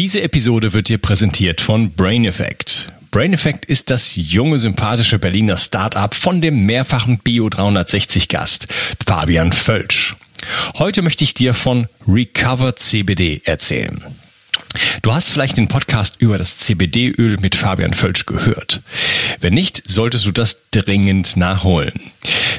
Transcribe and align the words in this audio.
Diese 0.00 0.22
Episode 0.22 0.72
wird 0.72 0.88
dir 0.88 0.96
präsentiert 0.96 1.60
von 1.60 1.92
Brain 1.92 2.24
Effect. 2.24 2.90
Brain 3.10 3.34
Effect 3.34 3.66
ist 3.66 3.90
das 3.90 4.16
junge, 4.16 4.58
sympathische 4.58 5.18
Berliner 5.18 5.58
Startup 5.58 6.14
von 6.14 6.40
dem 6.40 6.64
mehrfachen 6.64 7.18
Bio 7.18 7.50
360 7.50 8.28
Gast, 8.28 8.66
Fabian 9.06 9.52
Völsch. 9.52 10.16
Heute 10.78 11.02
möchte 11.02 11.24
ich 11.24 11.34
dir 11.34 11.52
von 11.52 11.86
Recover 12.08 12.76
CBD 12.76 13.42
erzählen. 13.44 14.02
Du 15.02 15.14
hast 15.14 15.30
vielleicht 15.30 15.56
den 15.56 15.68
Podcast 15.68 16.16
über 16.18 16.38
das 16.38 16.58
CBD-Öl 16.58 17.38
mit 17.40 17.54
Fabian 17.54 17.94
Völsch 17.94 18.26
gehört. 18.26 18.82
Wenn 19.40 19.54
nicht, 19.54 19.82
solltest 19.86 20.26
du 20.26 20.32
das 20.32 20.58
dringend 20.70 21.36
nachholen. 21.36 21.92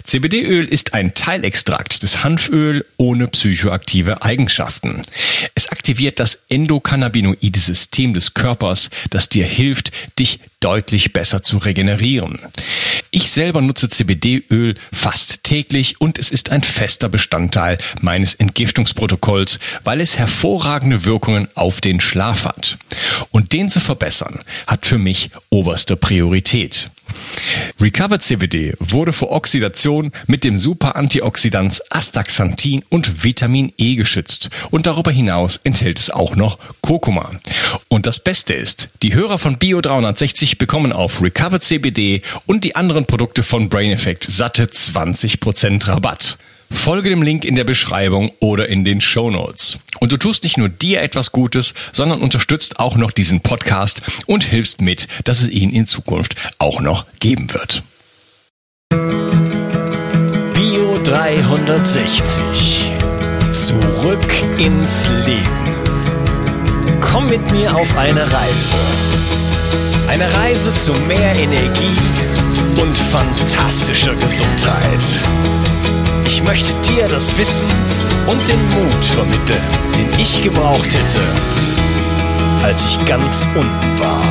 CBD-Öl 0.04 0.66
ist 0.66 0.94
ein 0.94 1.14
Teilextrakt 1.14 2.04
des 2.04 2.24
Hanföl 2.24 2.86
ohne 2.98 3.28
psychoaktive 3.28 4.24
Eigenschaften. 4.24 5.02
Es 5.56 5.70
aktiviert 5.70 6.20
das 6.20 6.40
endokannabinoide 6.50 7.60
System 7.60 8.14
des 8.14 8.34
Körpers, 8.34 8.90
das 9.10 9.30
dir 9.30 9.46
hilft, 9.46 9.92
dich 10.20 10.40
deutlich 10.62 11.12
besser 11.12 11.44
zu 11.44 11.58
regenerieren. 11.58 12.40
Ich 13.10 13.32
selber 13.32 13.62
nutze 13.62 13.90
CBD-Öl 13.90 14.76
fast 14.94 15.44
täglich 15.44 16.00
und 16.00 16.18
es 16.18 16.32
ist 16.32 16.50
ein 16.50 16.62
fester 16.62 17.10
Bestandteil 17.10 17.78
meines 18.00 18.36
Entgiftungsprotokolls, 18.36 19.60
weil 19.84 20.00
es 20.00 20.18
hervorragende 20.18 21.04
Wirkungen 21.04 21.50
auf 21.56 21.82
den 21.82 22.00
Schlaf 22.00 22.46
hat. 22.46 22.78
Und 23.32 23.52
den 23.52 23.68
zu 23.68 23.82
verbessern, 23.82 24.40
hat 24.68 24.86
für 24.86 24.98
mich 24.98 25.32
oberste 25.50 25.98
Priorität. 25.98 26.90
Recover 27.80 28.20
CBD 28.20 28.74
wurde 28.80 29.14
vor 29.14 29.32
Oxidation 29.32 30.12
mit 30.28 30.44
dem 30.44 30.58
Super-Antioxidans 30.58 31.82
Astaxanthin 31.90 32.84
und 32.90 33.24
Vitamin 33.24 33.74
E 33.78 33.96
geschützt 33.96 34.50
und 34.70 34.88
darüber 34.88 35.12
hinaus 35.12 35.60
enthält 35.64 36.00
es 36.00 36.10
auch 36.10 36.36
noch 36.36 36.60
Kurkuma. 36.82 37.32
Und 37.88 38.06
das 38.06 38.20
Beste 38.20 38.54
ist, 38.54 38.90
die 39.04 39.14
Hörer 39.14 39.38
von 39.38 39.58
Bio 39.58 39.82
360 39.82 40.58
bekommen 40.58 40.94
auf 40.94 41.22
Recover 41.22 41.60
CBD 41.60 42.22
und 42.46 42.64
die 42.64 42.76
anderen 42.76 43.06
Produkte 43.06 43.44
von 43.44 43.70
Brain 43.70 43.92
Effect 43.92 44.28
satte 44.30 44.66
20% 44.66 45.88
Rabatt. 45.88 46.38
Folge 46.72 47.10
dem 47.10 47.22
Link 47.22 47.46
in 47.46 47.56
der 47.56 47.64
Beschreibung 47.64 48.32
oder 48.40 48.68
in 48.70 48.84
den 48.86 49.02
Show 49.02 49.30
Notes. 49.30 49.78
Und 50.00 50.12
du 50.12 50.18
tust 50.18 50.44
nicht 50.44 50.58
nur 50.58 50.70
dir 50.70 51.02
etwas 51.02 51.32
Gutes, 51.32 51.74
sondern 51.92 52.22
unterstützt 52.22 52.80
auch 52.80 52.98
noch 52.98 53.12
diesen 53.12 53.42
Podcast 53.42 54.02
und 54.26 54.44
hilfst 54.44 54.82
mit, 54.82 55.08
dass 55.26 55.42
es 55.42 55.50
ihn 55.50 55.72
in 55.72 55.86
Zukunft 55.86 56.36
auch 56.58 56.82
noch 56.82 57.06
geben 57.20 57.54
wird. 57.54 57.84
Bio 60.54 60.98
360. 61.04 62.92
Zurück 63.52 64.44
ins 64.58 65.08
Leben. 65.26 65.72
Komm 67.02 67.30
mit 67.30 67.52
mir 67.52 67.76
auf 67.76 67.98
eine 67.98 68.22
Reise. 68.22 68.76
Eine 70.08 70.34
Reise 70.34 70.74
zu 70.74 70.94
mehr 70.94 71.36
Energie 71.36 71.98
und 72.82 72.98
fantastischer 72.98 74.16
Gesundheit. 74.16 75.04
Ich 76.34 76.42
möchte 76.42 76.74
dir 76.80 77.10
das 77.10 77.38
Wissen 77.38 77.70
und 78.26 78.48
den 78.48 78.70
Mut 78.70 79.06
vermitteln, 79.06 79.62
den 79.98 80.18
ich 80.18 80.42
gebraucht 80.42 80.94
hätte, 80.94 81.22
als 82.64 82.86
ich 82.86 83.04
ganz 83.04 83.46
unten 83.54 84.00
war. 84.00 84.24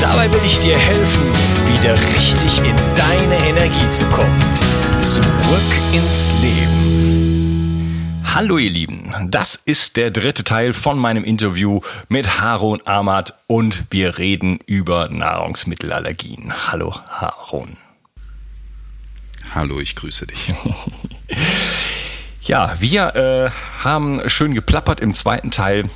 Dabei 0.00 0.32
will 0.32 0.40
ich 0.42 0.58
dir 0.58 0.74
helfen, 0.74 1.22
wieder 1.66 1.92
richtig 2.14 2.60
in 2.60 2.74
deine 2.94 3.46
Energie 3.46 3.90
zu 3.90 4.06
kommen. 4.06 4.38
Zurück 5.00 5.22
ins 5.92 6.32
Leben. 6.40 8.22
Hallo 8.24 8.56
ihr 8.56 8.70
Lieben, 8.70 9.10
das 9.28 9.60
ist 9.66 9.98
der 9.98 10.10
dritte 10.10 10.44
Teil 10.44 10.72
von 10.72 10.98
meinem 10.98 11.24
Interview 11.24 11.82
mit 12.08 12.40
Harun 12.40 12.80
Ahmad 12.86 13.34
und 13.48 13.84
wir 13.90 14.16
reden 14.16 14.60
über 14.64 15.10
Nahrungsmittelallergien. 15.10 16.54
Hallo 16.68 16.94
Harun. 17.10 17.76
Hallo, 19.54 19.80
ich 19.80 19.94
grüße 19.96 20.26
dich. 20.26 20.52
ja, 22.42 22.74
wir 22.78 23.14
äh, 23.14 23.50
haben 23.84 24.28
schön 24.28 24.54
geplappert 24.54 25.00
im 25.00 25.14
zweiten 25.14 25.50
Teil 25.50 25.88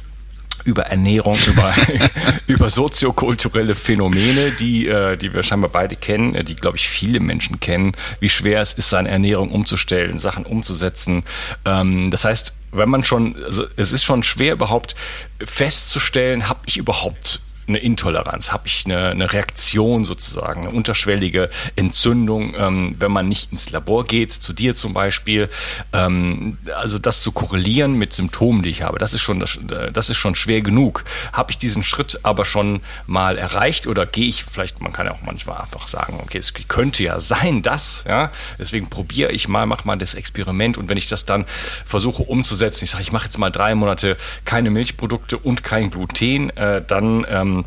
über 0.64 0.86
Ernährung, 0.86 1.36
über, 1.46 1.74
über 2.46 2.70
soziokulturelle 2.70 3.74
Phänomene, 3.74 4.52
die, 4.52 4.86
äh, 4.86 5.16
die 5.16 5.32
wir 5.32 5.42
scheinbar 5.42 5.70
beide 5.70 5.96
kennen, 5.96 6.34
äh, 6.34 6.44
die, 6.44 6.56
glaube 6.56 6.76
ich, 6.76 6.88
viele 6.88 7.20
Menschen 7.20 7.60
kennen, 7.60 7.92
wie 8.20 8.28
schwer 8.28 8.60
es 8.60 8.72
ist, 8.72 8.90
seine 8.90 9.10
Ernährung 9.10 9.50
umzustellen, 9.50 10.18
Sachen 10.18 10.44
umzusetzen. 10.46 11.24
Ähm, 11.64 12.10
das 12.10 12.24
heißt, 12.24 12.54
wenn 12.72 12.88
man 12.88 13.04
schon, 13.04 13.36
also 13.44 13.66
es 13.76 13.92
ist 13.92 14.04
schon 14.04 14.22
schwer 14.22 14.52
überhaupt 14.52 14.94
festzustellen, 15.42 16.48
habe 16.48 16.60
ich 16.66 16.76
überhaupt 16.76 17.40
eine 17.70 17.78
Intoleranz, 17.78 18.52
habe 18.52 18.66
ich 18.66 18.84
eine, 18.84 19.10
eine 19.10 19.32
Reaktion 19.32 20.04
sozusagen, 20.04 20.62
eine 20.62 20.70
unterschwellige 20.70 21.50
Entzündung, 21.76 22.54
ähm, 22.56 22.94
wenn 22.98 23.12
man 23.12 23.28
nicht 23.28 23.52
ins 23.52 23.70
Labor 23.70 24.04
geht, 24.04 24.32
zu 24.32 24.52
dir 24.52 24.74
zum 24.74 24.92
Beispiel. 24.92 25.48
Ähm, 25.92 26.58
also 26.74 26.98
das 26.98 27.22
zu 27.22 27.32
korrelieren 27.32 27.94
mit 27.94 28.12
Symptomen, 28.12 28.62
die 28.62 28.70
ich 28.70 28.82
habe, 28.82 28.98
das 28.98 29.14
ist 29.14 29.22
schon, 29.22 29.40
das, 29.40 29.58
das 29.92 30.10
ist 30.10 30.16
schon 30.16 30.34
schwer 30.34 30.60
genug. 30.60 31.04
Habe 31.32 31.52
ich 31.52 31.58
diesen 31.58 31.82
Schritt 31.82 32.20
aber 32.22 32.44
schon 32.44 32.80
mal 33.06 33.38
erreicht 33.38 33.86
oder 33.86 34.06
gehe 34.06 34.28
ich 34.28 34.44
vielleicht, 34.44 34.80
man 34.80 34.92
kann 34.92 35.06
ja 35.06 35.12
auch 35.12 35.22
manchmal 35.22 35.60
einfach 35.60 35.88
sagen, 35.88 36.18
okay, 36.22 36.38
es 36.38 36.52
könnte 36.68 37.02
ja 37.02 37.20
sein, 37.20 37.62
dass, 37.62 38.04
ja, 38.06 38.30
deswegen 38.58 38.90
probiere 38.90 39.32
ich 39.32 39.48
mal, 39.48 39.66
mach 39.66 39.84
mal 39.84 39.96
das 39.96 40.14
Experiment 40.14 40.76
und 40.76 40.88
wenn 40.88 40.96
ich 40.96 41.06
das 41.06 41.24
dann 41.24 41.46
versuche 41.84 42.22
umzusetzen, 42.22 42.84
ich 42.84 42.90
sage, 42.90 43.02
ich 43.02 43.12
mache 43.12 43.26
jetzt 43.26 43.38
mal 43.38 43.50
drei 43.50 43.74
Monate 43.74 44.16
keine 44.44 44.70
Milchprodukte 44.70 45.38
und 45.38 45.62
kein 45.62 45.90
Gluten, 45.90 46.50
äh, 46.50 46.82
dann 46.86 47.24
ähm, 47.28 47.59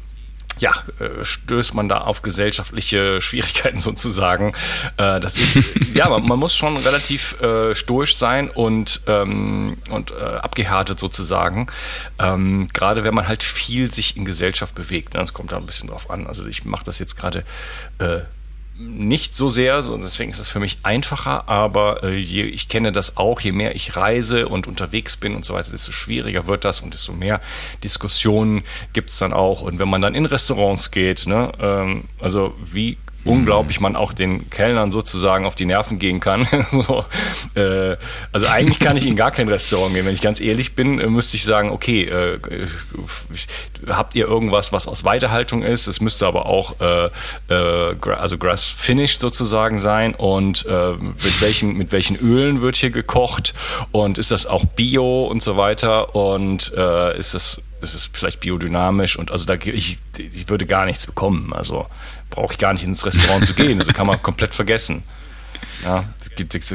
ja, 0.59 0.71
äh, 0.99 1.23
stößt 1.23 1.73
man 1.73 1.89
da 1.89 1.99
auf 2.01 2.21
gesellschaftliche 2.21 3.21
Schwierigkeiten 3.21 3.77
sozusagen. 3.79 4.53
Äh, 4.97 5.19
das 5.19 5.35
ist, 5.37 5.55
ja, 5.95 6.09
man, 6.09 6.25
man, 6.27 6.39
muss 6.39 6.55
schon 6.55 6.77
relativ 6.77 7.39
äh, 7.41 7.73
stoisch 7.75 8.17
sein 8.17 8.49
und, 8.49 9.01
ähm, 9.07 9.77
und 9.89 10.11
äh, 10.11 10.23
abgehärtet 10.23 10.99
sozusagen. 10.99 11.67
Ähm, 12.19 12.67
gerade 12.73 13.03
wenn 13.03 13.13
man 13.13 13.27
halt 13.27 13.43
viel 13.43 13.91
sich 13.91 14.17
in 14.17 14.25
Gesellschaft 14.25 14.75
bewegt. 14.75 15.13
Ne? 15.13 15.19
Das 15.19 15.33
kommt 15.33 15.51
da 15.51 15.57
ein 15.57 15.65
bisschen 15.65 15.89
drauf 15.89 16.09
an. 16.09 16.27
Also 16.27 16.45
ich 16.47 16.65
mache 16.65 16.85
das 16.85 16.99
jetzt 16.99 17.15
gerade 17.15 17.43
äh, 17.99 18.19
nicht 18.75 19.35
so 19.35 19.49
sehr, 19.49 19.81
deswegen 19.81 20.31
ist 20.31 20.39
es 20.39 20.49
für 20.49 20.59
mich 20.59 20.79
einfacher, 20.81 21.47
aber 21.47 22.03
äh, 22.03 22.17
je, 22.17 22.43
ich 22.43 22.69
kenne 22.69 22.91
das 22.91 23.17
auch, 23.17 23.39
je 23.39 23.51
mehr 23.51 23.75
ich 23.75 23.95
reise 23.95 24.47
und 24.47 24.67
unterwegs 24.67 25.15
bin 25.15 25.35
und 25.35 25.45
so 25.45 25.53
weiter, 25.53 25.71
desto 25.71 25.91
schwieriger 25.91 26.47
wird 26.47 26.65
das 26.65 26.79
und 26.79 26.93
desto 26.93 27.13
mehr 27.13 27.39
Diskussionen 27.83 28.63
gibt's 28.93 29.19
dann 29.19 29.31
auch. 29.31 29.61
Und 29.61 29.77
wenn 29.77 29.89
man 29.89 30.01
dann 30.01 30.15
in 30.15 30.25
Restaurants 30.25 30.89
geht, 30.89 31.27
ne, 31.27 31.51
ähm, 31.59 32.05
also 32.19 32.55
wie 32.65 32.97
unglaublich 33.25 33.79
man 33.79 33.95
auch 33.95 34.13
den 34.13 34.49
Kellnern 34.49 34.91
sozusagen 34.91 35.45
auf 35.45 35.55
die 35.55 35.65
Nerven 35.65 35.99
gehen 35.99 36.19
kann. 36.19 36.47
so, 36.71 37.05
äh, 37.55 37.95
also 38.31 38.47
eigentlich 38.47 38.79
kann 38.79 38.97
ich 38.97 39.05
in 39.05 39.15
gar 39.15 39.31
kein 39.31 39.47
Restaurant 39.47 39.93
gehen. 39.93 40.05
Wenn 40.05 40.13
ich 40.13 40.21
ganz 40.21 40.39
ehrlich 40.39 40.75
bin, 40.75 40.99
äh, 40.99 41.07
müsste 41.07 41.37
ich 41.37 41.43
sagen, 41.43 41.69
okay, 41.69 42.03
äh, 42.03 42.39
habt 43.87 44.15
ihr 44.15 44.27
irgendwas, 44.27 44.71
was 44.71 44.87
aus 44.87 45.03
Weiterhaltung 45.03 45.63
ist? 45.63 45.87
Es 45.87 46.01
müsste 46.01 46.25
aber 46.25 46.45
auch 46.45 46.79
äh, 46.79 47.09
äh, 47.49 47.95
also 48.17 48.37
grass 48.37 48.63
finished 48.63 49.19
sozusagen 49.19 49.79
sein 49.79 50.15
und 50.15 50.65
äh, 50.65 50.93
mit 50.93 51.41
welchen 51.41 51.77
mit 51.77 51.91
welchen 51.91 52.15
Ölen 52.17 52.61
wird 52.61 52.75
hier 52.75 52.91
gekocht 52.91 53.53
und 53.91 54.17
ist 54.17 54.31
das 54.31 54.45
auch 54.45 54.65
Bio 54.65 55.25
und 55.25 55.41
so 55.41 55.57
weiter 55.57 56.15
und 56.15 56.73
äh, 56.75 57.17
ist 57.17 57.33
das 57.33 57.61
ist 57.81 57.93
es 57.93 58.09
vielleicht 58.11 58.39
biodynamisch 58.39 59.17
und 59.17 59.29
also 59.29 59.45
da 59.45 59.55
ich, 59.55 59.97
ich 60.17 60.49
würde 60.49 60.65
gar 60.65 60.85
nichts 60.85 61.05
bekommen. 61.05 61.51
Also 61.53 61.87
brauche 62.33 62.53
ich 62.53 62.59
gar 62.59 62.73
nicht 62.73 62.83
ins 62.83 63.05
Restaurant 63.05 63.45
zu 63.45 63.53
gehen. 63.53 63.79
Also 63.79 63.93
kann 63.93 64.07
man 64.07 64.21
komplett 64.21 64.53
vergessen. 64.53 65.03
Ja, 65.83 66.05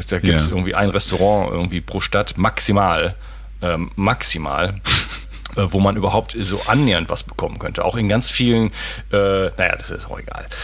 da 0.06 0.18
gibt 0.18 0.40
es 0.40 0.46
irgendwie 0.48 0.74
ein 0.74 0.90
Restaurant 0.90 1.50
irgendwie 1.50 1.80
pro 1.80 2.00
Stadt 2.00 2.38
maximal, 2.38 3.16
ähm, 3.60 3.90
maximal, 3.96 4.76
äh, 5.58 5.72
wo 5.72 5.80
man 5.80 5.96
überhaupt 5.96 6.36
so 6.40 6.60
annähernd 6.66 7.10
was 7.10 7.24
bekommen 7.24 7.58
könnte. 7.58 7.84
Auch 7.84 7.96
in 7.96 8.08
ganz 8.08 8.30
vielen, 8.30 8.68
äh, 9.12 9.48
naja, 9.56 9.76
das 9.76 9.90
ist 9.90 10.06
auch 10.06 10.18
egal. 10.18 10.46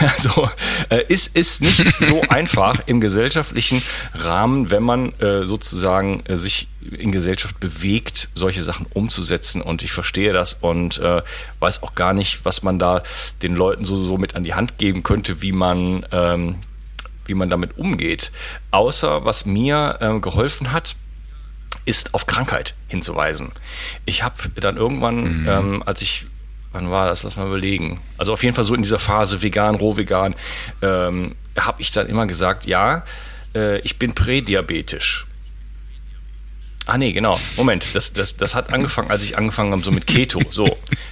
Also 0.00 0.48
äh, 0.90 1.04
ist, 1.06 1.34
ist 1.36 1.60
nicht 1.60 1.94
so 2.00 2.20
einfach 2.28 2.80
im 2.86 3.00
gesellschaftlichen 3.00 3.82
Rahmen, 4.14 4.70
wenn 4.70 4.82
man 4.82 5.12
äh, 5.20 5.44
sozusagen 5.44 6.22
äh, 6.26 6.36
sich 6.36 6.68
in 6.90 7.12
Gesellschaft 7.12 7.60
bewegt, 7.60 8.28
solche 8.34 8.62
Sachen 8.62 8.86
umzusetzen. 8.92 9.62
Und 9.62 9.82
ich 9.82 9.92
verstehe 9.92 10.32
das 10.32 10.54
und 10.54 10.98
äh, 10.98 11.22
weiß 11.60 11.82
auch 11.82 11.94
gar 11.94 12.12
nicht, 12.12 12.44
was 12.44 12.62
man 12.62 12.78
da 12.78 13.02
den 13.42 13.54
Leuten 13.54 13.84
so, 13.84 14.02
so 14.02 14.18
mit 14.18 14.34
an 14.34 14.44
die 14.44 14.54
Hand 14.54 14.78
geben 14.78 15.02
könnte, 15.02 15.40
wie 15.40 15.52
man, 15.52 16.04
ähm, 16.12 16.58
wie 17.24 17.34
man 17.34 17.48
damit 17.48 17.78
umgeht. 17.78 18.32
Außer 18.70 19.24
was 19.24 19.46
mir 19.46 19.98
äh, 20.00 20.20
geholfen 20.20 20.72
hat, 20.72 20.96
ist 21.84 22.14
auf 22.14 22.26
Krankheit 22.26 22.74
hinzuweisen. 22.88 23.52
Ich 24.04 24.22
habe 24.22 24.36
dann 24.56 24.76
irgendwann, 24.76 25.42
mhm. 25.42 25.48
ähm, 25.48 25.82
als 25.84 26.02
ich 26.02 26.26
wann 26.72 26.90
war 26.90 27.06
das? 27.06 27.22
Lass 27.22 27.36
mal 27.36 27.46
überlegen. 27.46 28.00
Also 28.18 28.32
auf 28.32 28.42
jeden 28.42 28.54
Fall 28.54 28.64
so 28.64 28.74
in 28.74 28.82
dieser 28.82 28.98
Phase 28.98 29.42
vegan, 29.42 29.74
roh 29.74 29.96
vegan, 29.96 30.34
ähm, 30.80 31.36
habe 31.58 31.82
ich 31.82 31.90
dann 31.90 32.06
immer 32.06 32.26
gesagt, 32.26 32.66
ja, 32.66 33.04
äh, 33.54 33.78
ich 33.80 33.98
bin 33.98 34.14
prädiabetisch. 34.14 35.26
Ah 36.84 36.98
nee, 36.98 37.12
genau. 37.12 37.38
Moment, 37.56 37.94
das, 37.94 38.12
das, 38.12 38.36
das 38.36 38.56
hat 38.56 38.72
angefangen, 38.72 39.10
als 39.10 39.22
ich 39.22 39.38
angefangen 39.38 39.70
habe 39.70 39.82
so 39.82 39.92
mit 39.92 40.08
Keto. 40.08 40.40
So, 40.50 40.66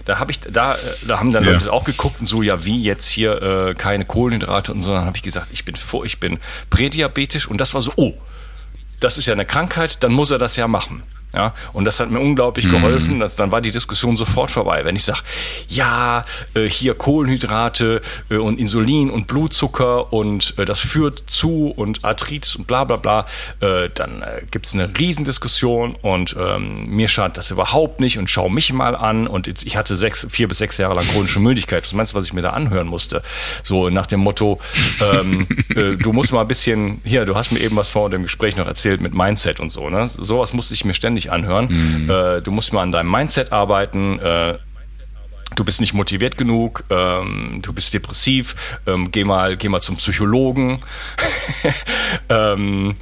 da 0.05 0.19
habe 0.19 0.33
ich, 0.33 0.41
da, 0.41 0.77
da 1.07 1.21
haben 1.21 1.33
dann 1.33 1.45
ja. 1.45 1.53
Leute 1.53 1.73
auch 1.73 1.85
geguckt 1.85 2.21
und 2.21 2.27
so, 2.27 2.43
ja 2.43 2.65
wie 2.65 2.83
jetzt 2.83 3.07
hier 3.07 3.41
äh, 3.41 3.75
keine 3.75 4.05
Kohlenhydrate 4.05 4.73
und 4.73 4.83
so. 4.83 4.93
Dann 4.93 5.05
habe 5.05 5.17
ich 5.17 5.23
gesagt, 5.23 5.49
ich 5.53 5.65
bin 5.65 5.77
vor, 5.77 6.05
ich 6.05 6.19
bin 6.19 6.41
prädiabetisch 6.71 7.47
und 7.47 7.61
das 7.61 7.73
war 7.73 7.83
so, 7.83 7.93
oh, 7.97 8.15
das 9.01 9.19
ist 9.19 9.27
ja 9.27 9.33
eine 9.33 9.47
Krankheit, 9.47 10.03
dann 10.03 10.13
muss 10.13 10.31
er 10.31 10.39
das 10.39 10.57
ja 10.57 10.69
machen. 10.69 11.03
Ja, 11.35 11.55
und 11.73 11.85
das 11.85 12.01
hat 12.01 12.11
mir 12.11 12.21
unglaublich 12.21 12.69
geholfen. 12.69 13.17
Mhm. 13.17 13.21
Dass, 13.21 13.37
dann 13.37 13.53
war 13.53 13.61
die 13.61 13.71
Diskussion 13.71 14.17
sofort 14.17 14.51
vorbei. 14.51 14.85
Wenn 14.85 14.97
ich 14.97 15.05
sage, 15.05 15.21
ja, 15.69 16.25
äh, 16.55 16.69
hier 16.69 16.95
Kohlenhydrate 16.95 18.01
äh, 18.31 18.37
und 18.37 18.59
Insulin 18.59 19.11
und 19.11 19.27
Blutzucker 19.27 20.13
und 20.13 20.55
äh, 20.59 20.65
das 20.65 20.81
führt 20.81 21.23
zu 21.27 21.69
und 21.69 22.05
Arthritis 22.05 22.57
und 22.57 22.67
bla 22.67 22.85
bla 22.85 22.97
bla, 22.97 23.27
äh, 23.61 23.89
dann 23.95 24.23
äh, 24.23 24.43
gibt's 24.51 24.75
eine 24.75 24.91
Riesendiskussion 24.99 25.97
und 26.03 26.35
ähm, 26.39 26.87
mir 26.87 27.09
schadet 27.09 27.37
das 27.37 27.51
überhaupt 27.51 28.01
nicht 28.01 28.19
und 28.19 28.29
schau 28.29 28.49
mich 28.49 28.73
mal 28.73 28.97
an. 28.97 29.27
Und 29.27 29.47
jetzt, 29.47 29.65
ich 29.65 29.77
hatte 29.77 29.97
sechs, 29.97 30.27
vier 30.31 30.49
bis 30.49 30.59
sechs 30.59 30.79
Jahre 30.79 30.95
lang 30.95 31.07
chronische 31.07 31.41
Müdigkeit. 31.41 31.85
Was 31.85 31.93
meinst 31.93 32.13
du, 32.13 32.19
was 32.19 32.27
ich 32.27 32.33
mir 32.33 32.43
da 32.43 32.51
anhören 32.51 32.89
musste? 32.89 33.23
So 33.63 33.89
nach 33.89 34.07
dem 34.07 34.21
Motto, 34.21 34.61
ähm, 35.01 35.47
äh, 35.77 35.97
du 35.97 36.13
musst 36.13 36.33
mal 36.33 36.43
ein 36.43 36.49
bisschen, 36.49 37.01
hier, 37.05 37.25
du 37.25 37.37
hast 37.37 37.53
mir 37.53 37.61
eben 37.61 37.77
was 37.77 37.91
vor 37.91 38.11
dem 38.11 38.25
Gespräch 38.25 38.57
noch 38.57 38.67
erzählt 38.67 39.01
mit 39.01 39.15
Mindset 39.15 39.61
und 39.61 39.71
so, 39.71 39.89
ne? 39.91 40.09
Sowas 40.09 40.53
musste 40.53 40.75
ich 40.75 40.85
mir 40.85 40.95
ständig 40.95 41.20
nicht 41.21 41.33
anhören. 41.33 41.69
Mhm. 41.71 42.11
Äh, 42.11 42.41
du 42.41 42.51
musst 42.51 42.73
mal 42.73 42.83
an 42.83 42.93
deinem 42.93 43.11
Mindset 43.11 43.53
arbeiten. 43.53 44.19
Äh, 44.19 44.55
du 45.57 45.65
bist 45.65 45.81
nicht 45.81 45.95
motiviert 45.95 46.37
genug, 46.37 46.85
ähm, 46.91 47.61
du 47.63 47.73
bist 47.73 47.93
depressiv, 47.93 48.55
ähm, 48.87 49.11
geh 49.11 49.25
mal, 49.25 49.57
geh 49.57 49.69
mal 49.69 49.81
zum 49.81 49.97
Psychologen 49.97 50.81
ähm, 52.29 52.95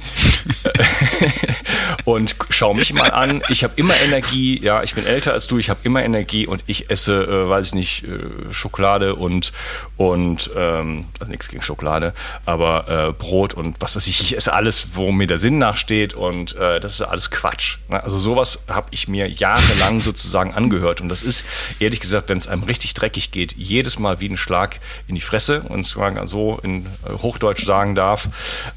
und 2.05 2.35
schau 2.49 2.73
mich 2.73 2.93
mal 2.93 3.11
an. 3.11 3.41
Ich 3.49 3.63
habe 3.63 3.73
immer 3.75 3.93
Energie, 4.03 4.59
ja, 4.61 4.83
ich 4.83 4.95
bin 4.95 5.05
älter 5.05 5.33
als 5.33 5.47
du, 5.47 5.57
ich 5.57 5.69
habe 5.69 5.79
immer 5.83 6.03
Energie 6.03 6.47
und 6.47 6.63
ich 6.65 6.89
esse, 6.89 7.23
äh, 7.23 7.49
weiß 7.49 7.67
ich 7.67 7.73
nicht, 7.75 8.03
äh, 8.03 8.53
Schokolade 8.53 9.15
und 9.15 9.51
und 9.97 10.49
ähm, 10.55 11.07
also 11.19 11.31
nichts 11.31 11.49
gegen 11.49 11.61
Schokolade, 11.61 12.13
aber 12.45 13.09
äh, 13.09 13.13
Brot 13.13 13.53
und 13.53 13.77
was 13.79 13.95
weiß 13.95 14.07
ich, 14.07 14.21
ich 14.21 14.35
esse 14.35 14.53
alles, 14.53 14.87
wo 14.93 15.11
mir 15.11 15.27
der 15.27 15.37
Sinn 15.37 15.57
nachsteht 15.57 16.13
und 16.13 16.55
äh, 16.55 16.79
das 16.79 16.93
ist 16.93 17.01
alles 17.01 17.29
Quatsch. 17.29 17.77
Ne? 17.89 18.01
Also 18.03 18.17
sowas 18.17 18.59
habe 18.67 18.87
ich 18.91 19.07
mir 19.07 19.29
jahrelang 19.29 19.99
sozusagen 19.99 20.53
angehört 20.53 21.01
und 21.01 21.09
das 21.09 21.21
ist 21.21 21.45
ehrlich 21.79 21.99
gesagt, 21.99 22.29
wenn 22.29 22.38
es 22.39 22.47
einem 22.47 22.63
richtig 22.63 22.93
dreckig 22.93 23.31
geht, 23.31 23.55
jedes 23.55 23.99
Mal 23.99 24.19
wie 24.19 24.29
ein 24.29 24.37
Schlag 24.37 24.79
in 25.07 25.15
die 25.15 25.21
Fresse 25.21 25.61
und 25.61 25.83
zwar 25.83 26.27
so 26.27 26.59
in 26.63 26.85
Hochdeutsch 27.21 27.65
sagen 27.65 27.95
darf. 27.95 28.29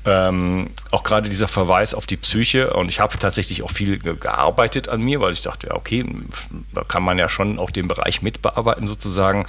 Ähm, 0.05 0.71
auch 0.91 1.03
gerade 1.03 1.29
dieser 1.29 1.49
Verweis 1.49 1.95
auf 1.95 2.07
die 2.07 2.17
Psyche 2.17 2.75
und 2.75 2.89
ich 2.89 3.01
habe 3.01 3.19
tatsächlich 3.19 3.63
auch 3.63 3.71
viel 3.71 3.99
gearbeitet 3.99 4.89
an 4.89 5.01
mir, 5.01 5.21
weil 5.21 5.33
ich 5.33 5.41
dachte, 5.41 5.69
ja, 5.69 5.75
okay, 5.75 6.05
da 6.75 6.85
kann 6.85 7.03
man 7.03 7.19
ja 7.19 7.29
schon 7.29 7.59
auch 7.59 7.71
den 7.71 7.89
Bereich 7.89 8.23
mitbearbeiten 8.23 8.87
sozusagen. 8.87 9.47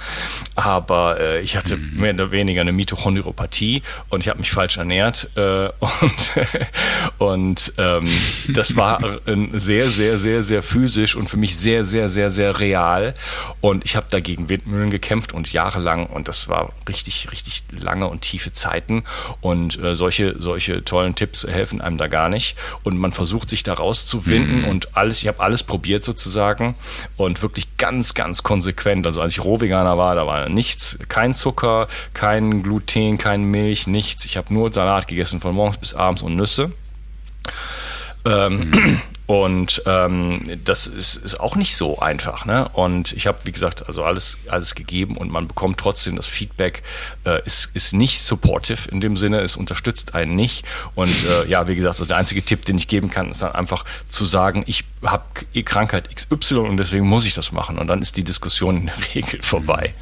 Aber 0.54 1.20
äh, 1.20 1.40
ich 1.40 1.56
hatte 1.56 1.76
mhm. 1.76 2.00
mehr 2.00 2.14
oder 2.14 2.32
weniger 2.32 2.62
eine 2.62 2.72
Mitochondriopathie 2.72 3.82
und 4.08 4.20
ich 4.20 4.28
habe 4.28 4.38
mich 4.38 4.50
falsch 4.50 4.78
ernährt 4.78 5.30
äh, 5.36 5.68
und, 6.00 6.32
und 7.18 7.72
ähm, 7.78 8.04
das 8.48 8.76
war 8.76 9.00
sehr, 9.52 9.88
sehr, 9.88 10.18
sehr, 10.18 10.42
sehr 10.42 10.62
physisch 10.62 11.14
und 11.16 11.28
für 11.28 11.36
mich 11.36 11.56
sehr, 11.56 11.84
sehr, 11.84 12.08
sehr, 12.08 12.30
sehr 12.30 12.58
real 12.60 13.14
und 13.60 13.84
ich 13.84 13.96
habe 13.96 14.03
habe 14.04 14.10
dagegen 14.10 14.48
Windmühlen 14.48 14.90
gekämpft 14.90 15.32
und 15.32 15.52
jahrelang 15.52 16.06
und 16.06 16.28
das 16.28 16.48
war 16.48 16.72
richtig, 16.88 17.32
richtig 17.32 17.64
lange 17.70 18.06
und 18.06 18.20
tiefe 18.20 18.52
Zeiten 18.52 19.04
und 19.40 19.82
äh, 19.82 19.94
solche, 19.94 20.40
solche 20.40 20.84
tollen 20.84 21.14
Tipps 21.14 21.46
helfen 21.46 21.80
einem 21.80 21.96
da 21.96 22.06
gar 22.06 22.28
nicht 22.28 22.56
und 22.82 22.98
man 22.98 23.12
versucht 23.12 23.48
sich 23.48 23.62
da 23.62 23.74
rauszuwinden 23.74 24.62
mhm. 24.62 24.68
und 24.68 24.96
alles, 24.96 25.20
ich 25.20 25.28
habe 25.28 25.40
alles 25.40 25.62
probiert 25.62 26.04
sozusagen 26.04 26.74
und 27.16 27.42
wirklich 27.42 27.76
ganz, 27.78 28.14
ganz 28.14 28.42
konsequent. 28.42 29.06
Also 29.06 29.20
als 29.20 29.32
ich 29.32 29.44
Rohveganer 29.44 29.96
war, 29.96 30.14
da 30.14 30.26
war 30.26 30.48
nichts, 30.48 30.98
kein 31.08 31.34
Zucker, 31.34 31.88
kein 32.12 32.62
Gluten, 32.62 33.18
kein 33.18 33.44
Milch, 33.44 33.86
nichts. 33.86 34.24
Ich 34.26 34.36
habe 34.36 34.52
nur 34.52 34.72
Salat 34.72 35.08
gegessen 35.08 35.40
von 35.40 35.54
morgens 35.54 35.78
bis 35.78 35.94
abends 35.94 36.22
und 36.22 36.36
Nüsse. 36.36 36.72
Ähm, 38.26 38.70
mhm. 38.70 39.00
Und 39.26 39.82
ähm, 39.86 40.42
das 40.64 40.86
ist, 40.86 41.16
ist 41.16 41.40
auch 41.40 41.56
nicht 41.56 41.76
so 41.76 41.98
einfach. 41.98 42.44
Ne? 42.44 42.68
Und 42.68 43.12
ich 43.12 43.26
habe, 43.26 43.38
wie 43.44 43.52
gesagt, 43.52 43.86
also 43.86 44.04
alles, 44.04 44.38
alles 44.48 44.74
gegeben 44.74 45.16
und 45.16 45.30
man 45.30 45.48
bekommt 45.48 45.78
trotzdem 45.78 46.16
das 46.16 46.26
Feedback, 46.26 46.82
äh, 47.24 47.42
ist, 47.46 47.70
ist 47.72 47.94
nicht 47.94 48.20
supportive 48.20 48.90
in 48.90 49.00
dem 49.00 49.16
Sinne, 49.16 49.40
es 49.40 49.56
unterstützt 49.56 50.14
einen 50.14 50.34
nicht. 50.34 50.66
Und 50.94 51.08
äh, 51.24 51.48
ja, 51.48 51.66
wie 51.68 51.74
gesagt, 51.74 51.94
also 51.94 52.04
der 52.08 52.18
einzige 52.18 52.42
Tipp, 52.42 52.66
den 52.66 52.76
ich 52.76 52.86
geben 52.86 53.08
kann, 53.08 53.30
ist 53.30 53.40
dann 53.40 53.52
einfach 53.52 53.86
zu 54.10 54.26
sagen, 54.26 54.62
ich 54.66 54.84
habe 55.02 55.24
Krankheit 55.64 56.14
XY 56.14 56.56
und 56.56 56.76
deswegen 56.76 57.06
muss 57.06 57.24
ich 57.24 57.32
das 57.32 57.50
machen. 57.50 57.78
Und 57.78 57.86
dann 57.86 58.02
ist 58.02 58.18
die 58.18 58.24
Diskussion 58.24 58.76
in 58.76 58.86
der 58.86 58.98
Regel 59.14 59.40
vorbei. 59.42 59.94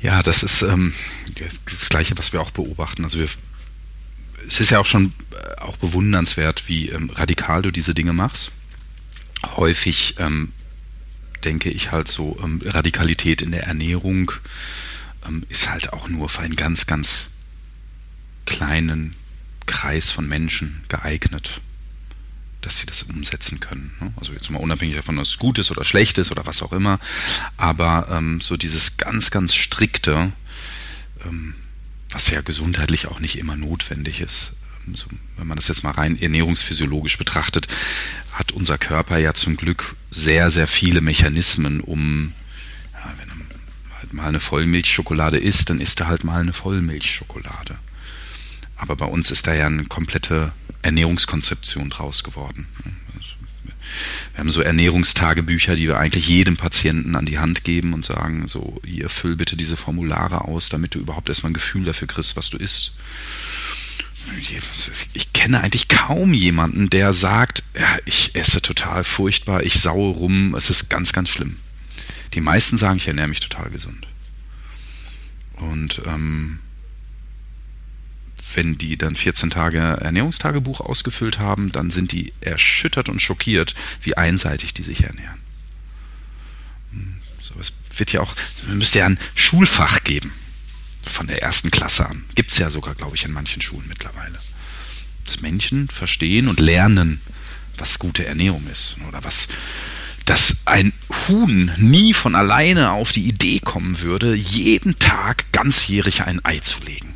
Ja, 0.00 0.22
das 0.22 0.42
ist 0.42 0.62
ähm, 0.62 0.94
das 1.66 1.88
Gleiche, 1.90 2.16
was 2.16 2.32
wir 2.32 2.40
auch 2.40 2.50
beobachten. 2.50 3.04
Also 3.04 3.18
wir 3.18 3.28
es 4.50 4.58
ist 4.58 4.70
ja 4.70 4.80
auch 4.80 4.86
schon 4.86 5.12
äh, 5.30 5.60
auch 5.60 5.76
bewundernswert, 5.76 6.68
wie 6.68 6.88
ähm, 6.88 7.08
radikal 7.10 7.62
du 7.62 7.70
diese 7.70 7.94
Dinge 7.94 8.12
machst. 8.12 8.50
Häufig 9.46 10.16
ähm, 10.18 10.52
denke 11.44 11.70
ich 11.70 11.92
halt 11.92 12.08
so, 12.08 12.36
ähm, 12.42 12.60
Radikalität 12.64 13.42
in 13.42 13.52
der 13.52 13.64
Ernährung 13.64 14.32
ähm, 15.26 15.46
ist 15.48 15.70
halt 15.70 15.92
auch 15.92 16.08
nur 16.08 16.28
für 16.28 16.40
einen 16.40 16.56
ganz, 16.56 16.86
ganz 16.86 17.28
kleinen 18.44 19.14
Kreis 19.66 20.10
von 20.10 20.28
Menschen 20.28 20.82
geeignet, 20.88 21.60
dass 22.60 22.80
sie 22.80 22.86
das 22.86 23.04
umsetzen 23.04 23.60
können. 23.60 23.94
Ne? 24.00 24.12
Also 24.16 24.32
jetzt 24.32 24.50
mal 24.50 24.58
unabhängig 24.58 24.96
davon, 24.96 25.18
ob 25.18 25.26
es 25.26 25.38
gut 25.38 25.58
ist 25.58 25.70
oder 25.70 25.84
schlecht 25.84 26.18
ist 26.18 26.32
oder 26.32 26.44
was 26.44 26.60
auch 26.60 26.72
immer. 26.72 26.98
Aber 27.56 28.08
ähm, 28.10 28.40
so 28.40 28.56
dieses 28.56 28.96
ganz, 28.96 29.30
ganz 29.30 29.54
strikte, 29.54 30.32
ähm, 31.24 31.54
was 32.12 32.30
ja 32.30 32.40
gesundheitlich 32.40 33.06
auch 33.06 33.20
nicht 33.20 33.38
immer 33.38 33.56
notwendig 33.56 34.20
ist. 34.20 34.52
Ähm, 34.86 34.94
so, 34.94 35.06
wenn 35.36 35.46
man 35.46 35.56
das 35.56 35.68
jetzt 35.68 35.82
mal 35.82 35.92
rein 35.92 36.20
ernährungsphysiologisch 36.20 37.18
betrachtet, 37.18 37.68
hat 38.32 38.52
unser 38.52 38.78
Körper 38.78 39.18
ja 39.18 39.34
zum 39.34 39.56
Glück 39.56 39.96
sehr, 40.10 40.50
sehr 40.50 40.66
viele 40.66 41.00
Mechanismen, 41.00 41.80
um, 41.80 42.32
ja, 42.92 43.14
wenn 43.18 43.28
er 43.28 43.98
halt 43.98 44.12
mal 44.12 44.28
eine 44.28 44.40
Vollmilchschokolade 44.40 45.38
isst, 45.38 45.70
dann 45.70 45.80
isst 45.80 46.00
er 46.00 46.08
halt 46.08 46.24
mal 46.24 46.40
eine 46.40 46.52
Vollmilchschokolade. 46.52 47.76
Aber 48.76 48.96
bei 48.96 49.06
uns 49.06 49.30
ist 49.30 49.46
da 49.46 49.54
ja 49.54 49.66
eine 49.66 49.84
komplette 49.84 50.52
Ernährungskonzeption 50.82 51.90
draus 51.90 52.24
geworden. 52.24 52.66
Wir 54.40 54.44
haben 54.44 54.52
so 54.52 54.62
Ernährungstagebücher, 54.62 55.76
die 55.76 55.86
wir 55.86 55.98
eigentlich 55.98 56.26
jedem 56.26 56.56
Patienten 56.56 57.14
an 57.14 57.26
die 57.26 57.38
Hand 57.38 57.62
geben 57.62 57.92
und 57.92 58.06
sagen, 58.06 58.48
so, 58.48 58.80
hier 58.86 59.10
füll 59.10 59.36
bitte 59.36 59.54
diese 59.54 59.76
Formulare 59.76 60.46
aus, 60.46 60.70
damit 60.70 60.94
du 60.94 60.98
überhaupt 60.98 61.28
erstmal 61.28 61.50
ein 61.50 61.54
Gefühl 61.54 61.84
dafür 61.84 62.08
kriegst, 62.08 62.38
was 62.38 62.48
du 62.48 62.56
isst. 62.56 62.92
Ich 65.12 65.34
kenne 65.34 65.60
eigentlich 65.60 65.88
kaum 65.88 66.32
jemanden, 66.32 66.88
der 66.88 67.12
sagt, 67.12 67.64
ja, 67.78 67.98
ich 68.06 68.34
esse 68.34 68.62
total 68.62 69.04
furchtbar, 69.04 69.62
ich 69.62 69.74
saue 69.74 70.14
rum, 70.14 70.54
es 70.54 70.70
ist 70.70 70.88
ganz, 70.88 71.12
ganz 71.12 71.28
schlimm. 71.28 71.56
Die 72.32 72.40
meisten 72.40 72.78
sagen, 72.78 72.96
ich 72.96 73.08
ernähre 73.08 73.28
mich 73.28 73.40
total 73.40 73.68
gesund. 73.68 74.06
Und 75.56 76.00
ähm, 76.06 76.60
wenn 78.54 78.78
die 78.78 78.96
dann 78.96 79.16
14 79.16 79.50
Tage 79.50 79.78
Ernährungstagebuch 79.78 80.80
ausgefüllt 80.80 81.38
haben, 81.38 81.72
dann 81.72 81.90
sind 81.90 82.12
die 82.12 82.32
erschüttert 82.40 83.08
und 83.08 83.20
schockiert, 83.20 83.74
wie 84.02 84.16
einseitig 84.16 84.74
die 84.74 84.82
sich 84.82 85.04
ernähren. 85.04 85.40
Hm, 86.92 87.20
so, 87.42 87.54
es 87.60 87.72
wird 87.96 88.12
ja 88.12 88.20
auch, 88.20 88.34
man 88.66 88.78
müsste 88.78 89.00
ja 89.00 89.06
ein 89.06 89.18
Schulfach 89.34 90.04
geben. 90.04 90.32
Von 91.02 91.26
der 91.26 91.42
ersten 91.42 91.70
Klasse 91.70 92.06
an. 92.06 92.24
Gibt 92.34 92.50
es 92.50 92.58
ja 92.58 92.70
sogar, 92.70 92.94
glaube 92.94 93.16
ich, 93.16 93.24
in 93.24 93.32
manchen 93.32 93.62
Schulen 93.62 93.88
mittlerweile. 93.88 94.38
Dass 95.24 95.40
Menschen 95.40 95.88
verstehen 95.88 96.46
und 96.46 96.60
lernen, 96.60 97.20
was 97.78 97.98
gute 97.98 98.26
Ernährung 98.26 98.66
ist. 98.70 98.96
Oder 99.08 99.24
was, 99.24 99.48
dass 100.26 100.58
ein 100.66 100.92
Huhn 101.26 101.72
nie 101.78 102.12
von 102.12 102.34
alleine 102.34 102.92
auf 102.92 103.12
die 103.12 103.26
Idee 103.26 103.60
kommen 103.60 104.00
würde, 104.00 104.34
jeden 104.34 104.98
Tag 104.98 105.50
ganzjährig 105.52 106.22
ein 106.22 106.44
Ei 106.44 106.58
zu 106.58 106.80
legen. 106.80 107.14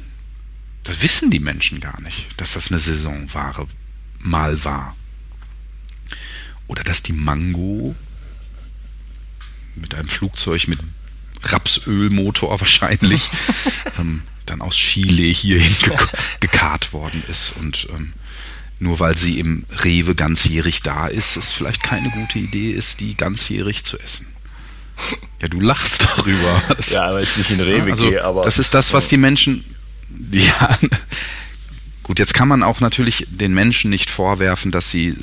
Das 0.85 1.03
wissen 1.03 1.31
die 1.31 1.41
Menschen 1.41 1.81
gar 1.81 2.01
nicht, 2.03 2.27
dass 2.37 2.53
das 2.53 2.71
eine 2.71 2.79
Saisonware 2.79 3.67
mal 4.21 4.65
war. 4.65 4.97
Oder 6.67 6.85
dass 6.85 7.03
die 7.03 7.13
Mango 7.13 7.95
mit 9.75 9.95
einem 9.95 10.09
Flugzeug 10.09 10.69
mit 10.69 10.79
Rapsölmotor 11.43 12.61
wahrscheinlich 12.61 13.31
ähm, 13.99 14.23
dann 14.47 14.61
aus 14.61 14.77
Chile 14.77 15.25
hierhin 15.25 15.75
ge 15.81 15.97
gekarrt 16.41 16.93
worden 16.93 17.23
ist. 17.29 17.55
Und 17.59 17.89
ähm, 17.91 18.13
nur 18.79 19.01
weil 19.01 19.17
sie 19.17 19.39
im 19.39 19.65
Rewe 19.83 20.15
ganzjährig 20.15 20.83
da 20.83 21.07
ist, 21.07 21.37
es 21.37 21.51
vielleicht 21.51 21.83
keine 21.83 22.11
gute 22.11 22.39
Idee 22.39 22.73
ist, 22.73 23.01
die 23.01 23.17
ganzjährig 23.17 23.85
zu 23.85 23.99
essen. 23.99 24.27
Ja, 25.41 25.49
du 25.49 25.61
lachst 25.61 26.05
darüber. 26.05 26.63
ja, 26.91 27.15
weil 27.15 27.25
ich 27.25 27.37
nicht 27.37 27.51
in 27.51 27.61
Rewe 27.61 27.91
also, 27.91 28.09
gehe, 28.09 28.23
aber. 28.23 28.43
Das 28.43 28.59
ist 28.59 28.75
das, 28.75 28.93
was 28.93 29.09
die 29.09 29.17
Menschen 29.17 29.65
ja, 30.31 30.79
Gut, 32.05 32.19
jetzt 32.19 32.35
kann 32.35 32.49
man 32.49 32.63
auch 32.63 32.81
natürlich 32.81 33.27
den 33.31 33.55
Menschen 33.55 33.91
nicht 33.91 34.11
vorwerfen, 34.11 34.71
dass 34.71 34.91
sie, 34.91 35.17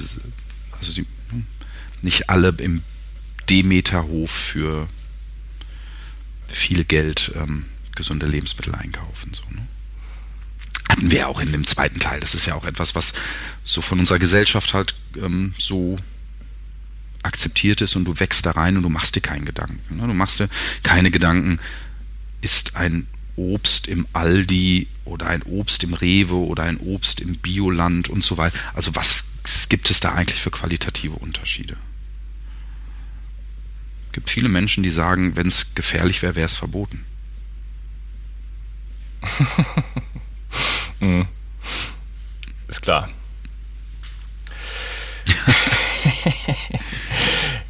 also 0.72 0.92
sie 0.92 1.06
nicht 2.02 2.30
alle 2.30 2.50
im 2.58 2.82
Demeterhof 3.52 4.32
für 4.32 4.90
viel 6.48 6.84
Geld 6.84 7.32
ähm, 7.36 7.66
gesunde 7.96 8.26
Lebensmittel 8.26 8.74
einkaufen. 8.74 9.32
So, 9.34 9.44
ne? 9.52 9.68
Hatten 10.90 11.12
wir 11.12 11.30
auch 11.30 11.40
in 11.40 11.52
dem 11.52 11.68
zweiten 11.68 12.00
Teil. 12.00 12.20
Das 12.20 12.34
ist 12.34 12.48
ja 12.48 12.56
auch 12.56 12.66
etwas, 12.66 12.96
was 12.96 13.14
so 13.64 13.82
von 13.82 14.00
unserer 14.00 14.18
Gesellschaft 14.18 14.74
halt 14.74 14.96
ähm, 15.18 15.54
so 15.60 15.98
akzeptiert 17.22 17.82
ist 17.82 17.96
und 17.96 18.06
du 18.06 18.20
wächst 18.20 18.48
da 18.48 18.52
rein 18.52 18.76
und 18.76 18.84
du 18.84 18.90
machst 18.90 19.16
dir 19.16 19.22
keinen 19.22 19.46
Gedanken. 19.46 19.98
Ne? 19.98 20.08
Du 20.08 20.16
machst 20.16 20.40
dir 20.40 20.50
keine 20.82 21.12
Gedanken, 21.12 21.60
ist 22.42 22.76
ein 22.76 23.06
Obst 23.42 23.88
im 23.88 24.08
Aldi 24.14 24.88
oder 25.06 25.28
ein 25.28 25.42
Obst 25.44 25.84
im 25.84 25.94
Rewe 25.94 26.36
oder 26.36 26.64
ein 26.64 26.78
Obst 26.78 27.22
im 27.22 27.38
Bioland 27.38 28.08
und 28.10 28.24
so 28.24 28.38
weiter. 28.38 28.58
Also 28.74 28.96
was 28.96 29.26
gibt 29.70 29.90
es 29.90 30.00
da 30.00 30.14
eigentlich 30.14 30.40
für 30.40 30.52
qualitative 30.52 31.16
Unterschiede? 31.16 31.76
Es 34.08 34.14
gibt 34.14 34.30
viele 34.30 34.50
Menschen, 34.50 34.84
die 34.84 34.90
sagen, 34.90 35.36
wenn 35.36 35.48
es 35.48 35.74
gefährlich 35.74 36.22
wäre, 36.22 36.36
wäre 36.36 36.46
es 36.46 36.56
verboten. 36.56 37.04
mhm. 41.00 41.28
Ist 42.68 42.82
klar. 42.82 43.10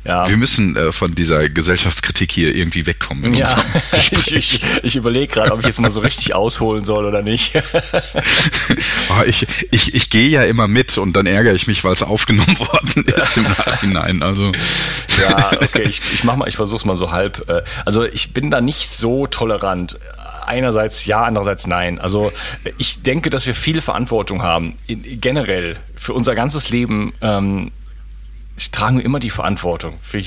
Ja. 0.03 0.27
Wir 0.27 0.38
müssen 0.38 0.75
äh, 0.75 0.91
von 0.91 1.13
dieser 1.13 1.48
Gesellschaftskritik 1.48 2.31
hier 2.31 2.55
irgendwie 2.55 2.88
wegkommen. 2.88 3.36
Ja, 3.36 3.63
ich, 3.93 4.34
ich, 4.34 4.62
ich 4.81 4.96
überlege 4.96 5.34
gerade, 5.34 5.51
ob 5.51 5.60
ich 5.60 5.67
jetzt 5.67 5.79
mal 5.79 5.91
so 5.91 6.00
richtig 6.00 6.34
ausholen 6.34 6.84
soll 6.84 7.05
oder 7.05 7.22
nicht. 7.22 7.53
oh, 7.55 9.24
ich 9.27 9.46
ich, 9.70 9.93
ich 9.93 10.10
gehe 10.10 10.27
ja 10.27 10.43
immer 10.43 10.67
mit 10.67 10.98
und 10.98 11.15
dann 11.15 11.27
ärgere 11.27 11.53
ich 11.53 11.67
mich, 11.67 11.84
weil 11.84 11.93
es 11.93 12.01
aufgenommen 12.01 12.58
worden 12.60 13.05
ist 13.05 13.38
im 13.38 13.43
Nachhinein. 13.58 14.24
Also. 14.24 14.51
Ja, 15.22 15.51
okay, 15.53 15.84
ich, 15.84 16.01
ich 16.13 16.24
mach 16.24 16.36
mal, 16.36 16.48
ich 16.48 16.55
versuch's 16.55 16.86
mal 16.86 16.98
so 16.98 17.12
halb. 17.12 17.48
Äh, 17.48 17.62
also 17.86 18.03
ich 18.03 18.34
bin 18.34 18.50
da 18.50 18.60
nicht 18.60 18.89
so 18.89 19.27
tolerant 19.27 20.00
einerseits 20.48 21.05
ja, 21.05 21.24
andererseits 21.24 21.67
nein. 21.67 22.00
Also 22.00 22.31
ich 22.77 23.03
denke, 23.03 23.29
dass 23.29 23.46
wir 23.46 23.55
viel 23.55 23.81
Verantwortung 23.81 24.41
haben, 24.41 24.77
in, 24.88 25.22
generell 25.22 25.77
für 25.96 26.13
unser 26.13 26.36
ganzes 26.36 26.70
Leben. 26.70 27.13
Ähm, 27.22 27.72
tragen 28.72 28.98
wir 28.98 29.05
immer 29.05 29.20
die 29.20 29.29
Verantwortung. 29.29 29.98
Für, 30.01 30.22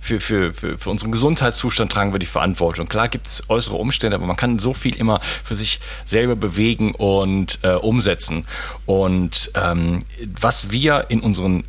für, 0.00 0.20
für, 0.20 0.52
für, 0.52 0.78
für 0.78 0.90
unseren 0.90 1.12
Gesundheitszustand 1.12 1.92
tragen 1.92 2.12
wir 2.12 2.18
die 2.18 2.26
Verantwortung. 2.26 2.86
Klar 2.86 3.08
gibt 3.08 3.26
es 3.26 3.42
äußere 3.48 3.76
Umstände, 3.76 4.16
aber 4.16 4.26
man 4.26 4.36
kann 4.36 4.58
so 4.58 4.74
viel 4.74 4.96
immer 4.96 5.20
für 5.20 5.54
sich 5.54 5.80
selber 6.06 6.36
bewegen 6.36 6.94
und 6.94 7.58
äh, 7.62 7.72
umsetzen. 7.72 8.46
Und 8.86 9.50
ähm, 9.54 10.04
was 10.40 10.70
wir 10.70 11.06
in 11.08 11.20
unseren 11.20 11.64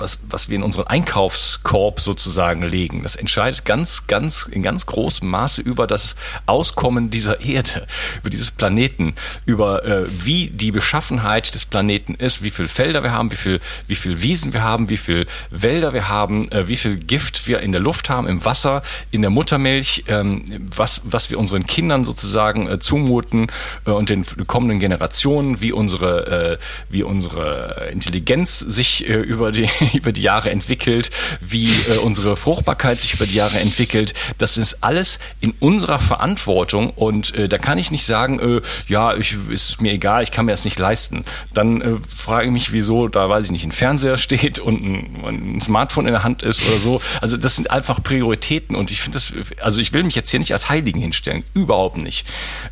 was, 0.00 0.18
was 0.28 0.48
wir 0.48 0.56
in 0.56 0.62
unseren 0.62 0.86
Einkaufskorb 0.86 2.00
sozusagen 2.00 2.62
legen. 2.62 3.02
Das 3.02 3.16
entscheidet 3.16 3.64
ganz, 3.64 4.06
ganz, 4.06 4.48
in 4.50 4.62
ganz 4.62 4.86
großem 4.86 5.28
Maße 5.28 5.60
über 5.60 5.86
das 5.86 6.16
Auskommen 6.46 7.10
dieser 7.10 7.40
Erde, 7.40 7.86
über 8.20 8.30
dieses 8.30 8.50
Planeten, 8.50 9.14
über 9.46 9.84
äh, 9.84 10.04
wie 10.08 10.48
die 10.48 10.70
Beschaffenheit 10.70 11.54
des 11.54 11.64
Planeten 11.64 12.14
ist, 12.14 12.42
wie 12.42 12.50
viel 12.50 12.68
Felder 12.68 13.02
wir 13.02 13.12
haben, 13.12 13.30
wie 13.30 13.36
viel, 13.36 13.60
wie 13.86 13.94
viel 13.94 14.22
Wiesen 14.22 14.52
wir 14.52 14.62
haben, 14.62 14.88
wie 14.88 14.96
viel 14.96 15.26
Wälder 15.50 15.92
wir 15.92 16.08
haben, 16.08 16.50
äh, 16.52 16.68
wie 16.68 16.76
viel 16.76 16.96
Gift 16.96 17.46
wir 17.46 17.60
in 17.60 17.72
der 17.72 17.80
Luft 17.80 18.10
haben, 18.10 18.26
im 18.26 18.44
Wasser, 18.44 18.82
in 19.10 19.22
der 19.22 19.30
Muttermilch, 19.30 20.04
ähm, 20.08 20.44
was, 20.74 21.02
was 21.04 21.30
wir 21.30 21.38
unseren 21.38 21.66
Kindern 21.66 22.04
sozusagen 22.04 22.68
äh, 22.68 22.78
zumuten 22.78 23.48
äh, 23.86 23.90
und 23.90 24.10
den 24.10 24.24
kommenden 24.46 24.80
Generationen, 24.80 25.60
wie 25.60 25.72
unsere, 25.72 26.58
äh, 26.58 26.58
wie 26.88 27.02
unsere 27.02 27.88
Intelligenz 27.92 28.58
sich 28.58 29.08
äh, 29.08 29.14
über 29.14 29.52
die 29.52 29.68
über 29.94 30.12
die 30.12 30.22
Jahre 30.22 30.50
entwickelt, 30.50 31.10
wie 31.40 31.68
äh, 31.88 31.98
unsere 31.98 32.36
Fruchtbarkeit 32.36 33.00
sich 33.00 33.14
über 33.14 33.26
die 33.26 33.34
Jahre 33.34 33.58
entwickelt. 33.58 34.14
Das 34.38 34.56
ist 34.56 34.82
alles 34.82 35.18
in 35.40 35.52
unserer 35.60 35.98
Verantwortung 35.98 36.90
und 36.90 37.34
äh, 37.34 37.48
da 37.48 37.58
kann 37.58 37.78
ich 37.78 37.90
nicht 37.90 38.04
sagen, 38.04 38.38
äh, 38.40 38.60
ja, 38.88 39.14
ich, 39.16 39.36
ist 39.48 39.80
mir 39.80 39.92
egal, 39.92 40.22
ich 40.22 40.30
kann 40.30 40.46
mir 40.46 40.52
das 40.52 40.64
nicht 40.64 40.78
leisten. 40.78 41.24
Dann 41.54 41.80
äh, 41.80 41.96
frage 42.08 42.46
ich 42.46 42.52
mich, 42.52 42.72
wieso 42.72 43.08
da, 43.08 43.28
weiß 43.28 43.46
ich 43.46 43.50
nicht, 43.50 43.64
ein 43.64 43.72
Fernseher 43.72 44.18
steht 44.18 44.58
und 44.58 44.82
ein, 44.82 45.54
ein 45.54 45.60
Smartphone 45.60 46.06
in 46.06 46.12
der 46.12 46.24
Hand 46.24 46.42
ist 46.42 46.66
oder 46.66 46.78
so. 46.78 47.02
Also 47.20 47.36
das 47.36 47.56
sind 47.56 47.70
einfach 47.70 48.02
Prioritäten 48.02 48.76
und 48.76 48.90
ich 48.90 49.02
finde 49.02 49.16
das, 49.16 49.32
also 49.60 49.80
ich 49.80 49.92
will 49.92 50.04
mich 50.04 50.14
jetzt 50.14 50.30
hier 50.30 50.40
nicht 50.40 50.52
als 50.52 50.68
Heiligen 50.68 51.00
hinstellen, 51.00 51.44
überhaupt 51.54 51.96
nicht. 51.96 52.26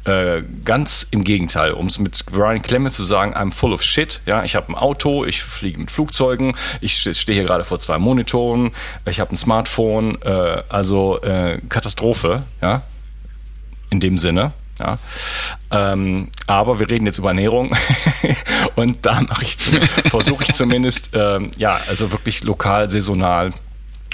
Äh, 0.05 0.43
ganz 0.65 1.07
im 1.11 1.25
Gegenteil, 1.25 1.73
um 1.73 1.87
es 1.87 1.99
mit 1.99 2.25
Brian 2.27 2.63
Clemens 2.63 2.97
zu 2.97 3.05
sagen, 3.05 3.35
I'm 3.35 3.53
full 3.53 3.73
of 3.73 3.83
shit. 3.83 4.21
Ja, 4.27 4.45
ich 4.45 4.57
habe 4.57 4.73
ein 4.73 4.75
Auto, 4.75 5.25
ich 5.25 5.43
fliege 5.43 5.79
mit 5.79 5.91
Flugzeugen, 5.91 6.57
ich 6.81 7.07
ich 7.11 7.21
stehe 7.21 7.39
hier 7.39 7.47
gerade 7.47 7.65
vor 7.65 7.79
zwei 7.79 7.99
Monitoren, 7.99 8.71
ich 9.07 9.21
habe 9.21 9.33
ein 9.33 9.37
Smartphone, 9.37 10.21
äh, 10.23 10.63
also 10.69 11.21
äh, 11.23 11.59
Katastrophe, 11.69 12.43
ja, 12.61 12.83
in 13.91 14.01
dem 14.01 14.19
Sinne. 14.19 14.53
Ja. 14.79 14.99
Ähm, 15.73 16.31
aber 16.47 16.79
wir 16.79 16.89
reden 16.89 17.07
jetzt 17.07 17.19
über 17.19 17.31
Ernährung 17.31 17.75
und 18.77 19.05
da 19.05 19.21
versuche 20.09 20.45
ich 20.45 20.55
zumindest 20.55 21.11
ähm, 21.15 21.51
ja 21.57 21.81
also 21.89 22.13
wirklich 22.13 22.45
lokal 22.45 22.89
saisonal 22.89 23.53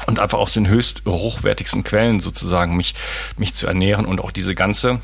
und 0.06 0.20
einfach 0.20 0.38
aus 0.38 0.52
den 0.52 0.66
höchst 0.66 1.02
hochwertigsten 1.06 1.84
Quellen 1.84 2.18
sozusagen 2.18 2.76
mich 2.76 2.94
mich 3.36 3.52
zu 3.52 3.66
ernähren 3.66 4.06
und 4.06 4.22
auch 4.22 4.30
diese 4.30 4.54
ganze 4.54 5.00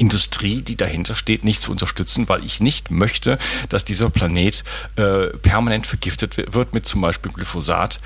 Industrie, 0.00 0.62
die 0.62 0.76
dahinter 0.76 1.14
steht, 1.14 1.44
nicht 1.44 1.60
zu 1.60 1.70
unterstützen, 1.70 2.28
weil 2.28 2.42
ich 2.44 2.60
nicht 2.60 2.90
möchte, 2.90 3.38
dass 3.68 3.84
dieser 3.84 4.08
Planet 4.08 4.64
äh, 4.96 5.26
permanent 5.26 5.86
vergiftet 5.86 6.36
wird 6.54 6.72
mit 6.72 6.86
zum 6.86 7.02
Beispiel 7.02 7.30
Glyphosat 7.30 8.00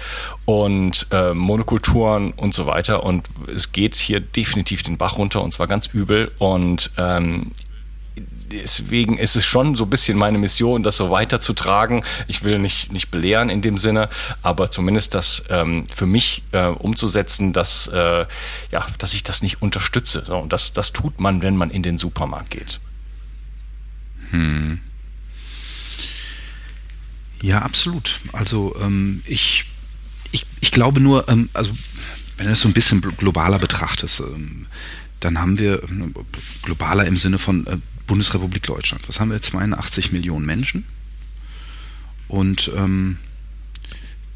und 0.45 1.07
äh, 1.13 1.33
Monokulturen 1.33 2.33
und 2.33 2.53
so 2.53 2.67
weiter. 2.67 3.05
Und 3.05 3.29
es 3.55 3.71
geht 3.71 3.95
hier 3.95 4.19
definitiv 4.21 4.83
den 4.83 4.99
Bach 4.99 5.19
runter 5.19 5.41
und 5.43 5.53
zwar 5.53 5.69
ganz 5.69 5.87
übel. 5.87 6.33
Und 6.39 6.91
ähm, 6.99 7.53
deswegen 8.55 9.19
ist 9.19 9.37
es 9.37 9.45
schon 9.45 9.77
so 9.77 9.85
ein 9.85 9.91
bisschen 9.91 10.17
meine 10.17 10.39
Mission, 10.39 10.83
das 10.83 10.97
so 10.97 11.11
weiterzutragen. 11.11 12.05
Ich 12.29 12.45
will 12.45 12.59
nicht, 12.59 12.93
nicht 12.93 13.11
belehren 13.11 13.51
in 13.51 13.63
dem 13.63 13.79
Sinne, 13.79 14.09
aber 14.43 14.71
zumindest 14.71 15.15
das 15.15 15.43
ähm, 15.49 15.85
für 15.95 16.07
mich 16.07 16.43
äh, 16.53 16.67
umzusetzen, 16.67 17.53
dass, 17.53 17.89
äh, 17.89 18.27
ja, 18.71 18.87
dass 18.99 19.15
ich 19.15 19.23
das 19.23 19.43
nicht 19.43 19.63
unterstütze. 19.63 20.25
So, 20.27 20.37
und 20.39 20.53
das, 20.53 20.73
das 20.73 20.93
tut 20.93 21.21
man, 21.21 21.43
wenn 21.43 21.57
man 21.57 21.71
in 21.71 21.83
den 21.83 21.99
Supermarkt 21.99 22.51
geht. 22.51 22.81
Hm. 24.31 24.81
Ja, 27.43 27.61
absolut. 27.63 28.21
Also 28.33 28.75
ähm, 28.81 29.23
ich, 29.27 29.67
ich, 30.33 30.47
ich 30.61 30.71
glaube 30.71 31.01
nur, 31.01 31.29
ähm, 31.29 31.51
also 31.53 31.73
wenn 32.37 32.47
du 32.47 32.53
es 32.53 32.61
so 32.61 32.69
ein 32.69 32.75
bisschen 32.75 33.01
globaler 33.01 33.59
betrachtest, 33.59 34.21
ähm, 34.21 34.67
dann 35.21 35.39
haben 35.39 35.59
wir 35.59 35.83
äh, 35.83 35.89
globaler 36.63 37.07
im 37.07 37.17
Sinne 37.17 37.39
von 37.39 37.67
äh, 37.67 37.77
Bundesrepublik 38.07 38.63
Deutschland. 38.63 39.07
Was 39.09 39.21
haben 39.21 39.31
wir? 39.31 39.41
82 39.41 40.13
Millionen 40.13 40.47
Menschen. 40.47 40.85
Und 42.29 42.71
ähm, 42.77 43.19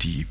die 0.03 0.27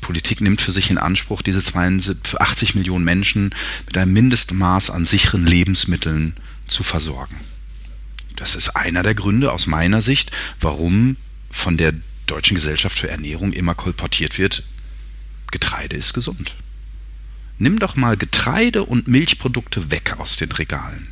Politik 0.00 0.40
nimmt 0.40 0.60
für 0.60 0.72
sich 0.72 0.90
in 0.90 0.98
Anspruch, 0.98 1.42
diese 1.42 1.62
82 1.62 2.74
Millionen 2.74 3.04
Menschen 3.04 3.54
mit 3.86 3.96
einem 3.96 4.12
Mindestmaß 4.12 4.90
an 4.90 5.06
sicheren 5.06 5.46
Lebensmitteln 5.46 6.36
zu 6.66 6.82
versorgen. 6.82 7.36
Das 8.36 8.54
ist 8.54 8.70
einer 8.70 9.02
der 9.02 9.14
Gründe 9.14 9.52
aus 9.52 9.66
meiner 9.66 10.02
Sicht, 10.02 10.30
warum 10.60 11.16
von 11.50 11.76
der 11.76 11.94
Deutschen 12.26 12.54
Gesellschaft 12.54 12.98
für 12.98 13.08
Ernährung 13.08 13.52
immer 13.52 13.74
kolportiert 13.74 14.38
wird, 14.38 14.62
Getreide 15.50 15.96
ist 15.96 16.14
gesund. 16.14 16.56
Nimm 17.58 17.78
doch 17.78 17.94
mal 17.94 18.16
Getreide 18.16 18.84
und 18.84 19.06
Milchprodukte 19.06 19.90
weg 19.90 20.16
aus 20.18 20.36
den 20.36 20.50
Regalen. 20.50 21.11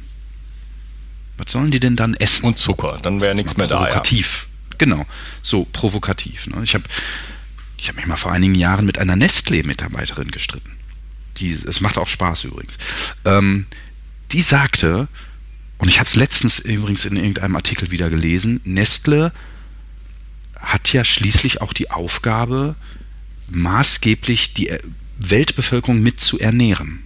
Was 1.41 1.53
sollen 1.53 1.71
die 1.71 1.81
denn 1.81 1.97
dann 1.97 2.15
essen? 2.15 2.45
Und 2.45 2.59
Zucker, 2.59 2.99
dann 3.03 3.23
wäre 3.23 3.35
nichts 3.35 3.57
mehr 3.57 3.67
da. 3.67 3.79
Provokativ. 3.79 4.47
Ja. 4.71 4.77
Genau, 4.79 5.07
so 5.41 5.65
provokativ. 5.65 6.47
Ne? 6.49 6.63
Ich 6.63 6.75
habe 6.75 6.85
ich 7.79 7.89
hab 7.89 7.97
mich 7.97 8.07
mal 8.07 8.17
vor 8.17 8.33
einigen 8.33 8.55
Jahren 8.55 8.85
mit 8.85 8.99
einer 8.99 9.15
Nestlé-Mitarbeiterin 9.15 10.31
gestritten. 10.31 10.77
Die, 11.39 11.51
es 11.51 11.81
macht 11.81 11.97
auch 11.97 12.09
Spaß 12.09 12.45
übrigens. 12.45 12.79
Ähm, 13.25 13.67
die 14.33 14.43
sagte, 14.43 15.09
und 15.79 15.89
ich 15.89 15.99
habe 15.99 16.09
es 16.09 16.15
letztens 16.15 16.59
übrigens 16.59 17.07
in 17.07 17.17
irgendeinem 17.17 17.57
Artikel 17.57 17.91
wieder 17.91 18.11
gelesen, 18.11 18.61
Nestle 18.65 19.33
hat 20.57 20.93
ja 20.93 21.05
schließlich 21.05 21.63
auch 21.63 21.73
die 21.73 21.91
Aufgabe, 21.91 22.75
maßgeblich 23.49 24.53
die 24.53 24.71
Weltbevölkerung 25.19 26.03
mit 26.03 26.21
zu 26.21 26.39
ernähren. 26.39 27.03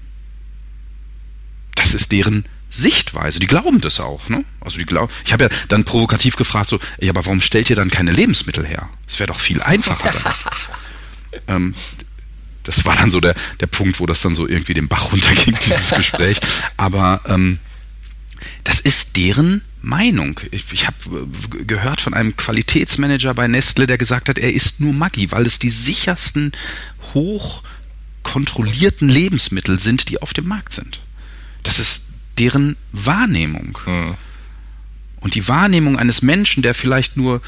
Das 1.77 1.95
ist 1.95 2.11
deren 2.11 2.45
Sichtweise. 2.75 3.41
Die 3.41 3.47
glauben 3.47 3.81
das 3.81 4.01
auch. 4.01 4.29
Ne? 4.29 4.45
Also 4.61 4.79
die 4.79 4.87
glauben. 4.87 5.13
Ich 5.25 5.33
habe 5.33 5.45
ja 5.45 5.51
dann 5.69 5.85
provokativ 5.85 6.37
gefragt 6.37 6.69
so, 6.69 6.79
ja, 7.01 7.11
aber 7.11 7.25
warum 7.27 7.41
stellt 7.41 7.71
ihr 7.71 7.77
dann 7.77 7.91
keine 7.91 8.13
Lebensmittel 8.13 8.67
her? 8.67 8.89
Es 9.07 9.19
wäre 9.19 9.29
doch 9.29 9.41
viel 9.41 9.63
einfacher. 9.63 10.13
ähm, 11.49 11.75
das 12.63 12.85
war 12.85 12.97
dann 12.97 13.11
so 13.11 13.21
der 13.21 13.35
der 13.61 13.67
Punkt, 13.67 14.01
wo 14.01 14.07
das 14.07 14.23
dann 14.23 14.35
so 14.35 14.49
irgendwie 14.49 14.75
den 14.75 14.89
Bach 14.89 15.13
runterging 15.13 15.57
dieses 15.67 15.91
Gespräch. 15.91 16.41
Aber 16.77 17.21
ähm, 17.27 17.59
das 18.65 18.81
ist 18.81 19.17
deren 19.17 19.63
Meinung. 19.83 20.41
Ich, 20.51 20.73
ich 20.73 20.87
habe 20.87 20.97
äh, 21.07 21.65
gehört 21.65 22.01
von 22.01 22.15
einem 22.15 22.37
Qualitätsmanager 22.37 23.35
bei 23.35 23.47
Nestle, 23.47 23.87
der 23.87 23.99
gesagt 23.99 24.29
hat, 24.29 24.39
er 24.39 24.53
isst 24.53 24.81
nur 24.81 24.93
Maggi, 24.93 25.31
weil 25.31 25.47
es 25.47 25.59
die 25.59 25.71
sichersten, 25.71 26.53
hoch 27.13 27.63
kontrollierten 28.23 29.09
Lebensmittel 29.09 29.79
sind, 29.79 30.09
die 30.09 30.21
auf 30.21 30.33
dem 30.33 30.49
Markt 30.49 30.73
sind. 30.73 31.01
Das 31.63 31.79
ist 31.79 32.05
deren 32.39 32.77
Wahrnehmung. 32.93 33.79
Hm. 33.85 34.15
Und 35.21 35.35
die 35.35 35.49
Wahrnehmung 35.49 35.99
eines 35.99 36.23
Menschen, 36.23 36.63
der 36.63 36.75
vielleicht 36.75 37.17
nur 37.17 37.41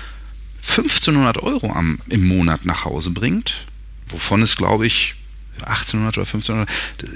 1500 0.69 1.43
Euro 1.43 1.73
am, 1.73 1.99
im 2.09 2.27
Monat 2.27 2.65
nach 2.65 2.85
Hause 2.85 3.11
bringt, 3.11 3.67
wovon 4.07 4.43
es, 4.43 4.57
glaube 4.57 4.87
ich, 4.87 5.15
1800 5.61 6.19
oder 6.19 6.27
1500, 6.27 6.69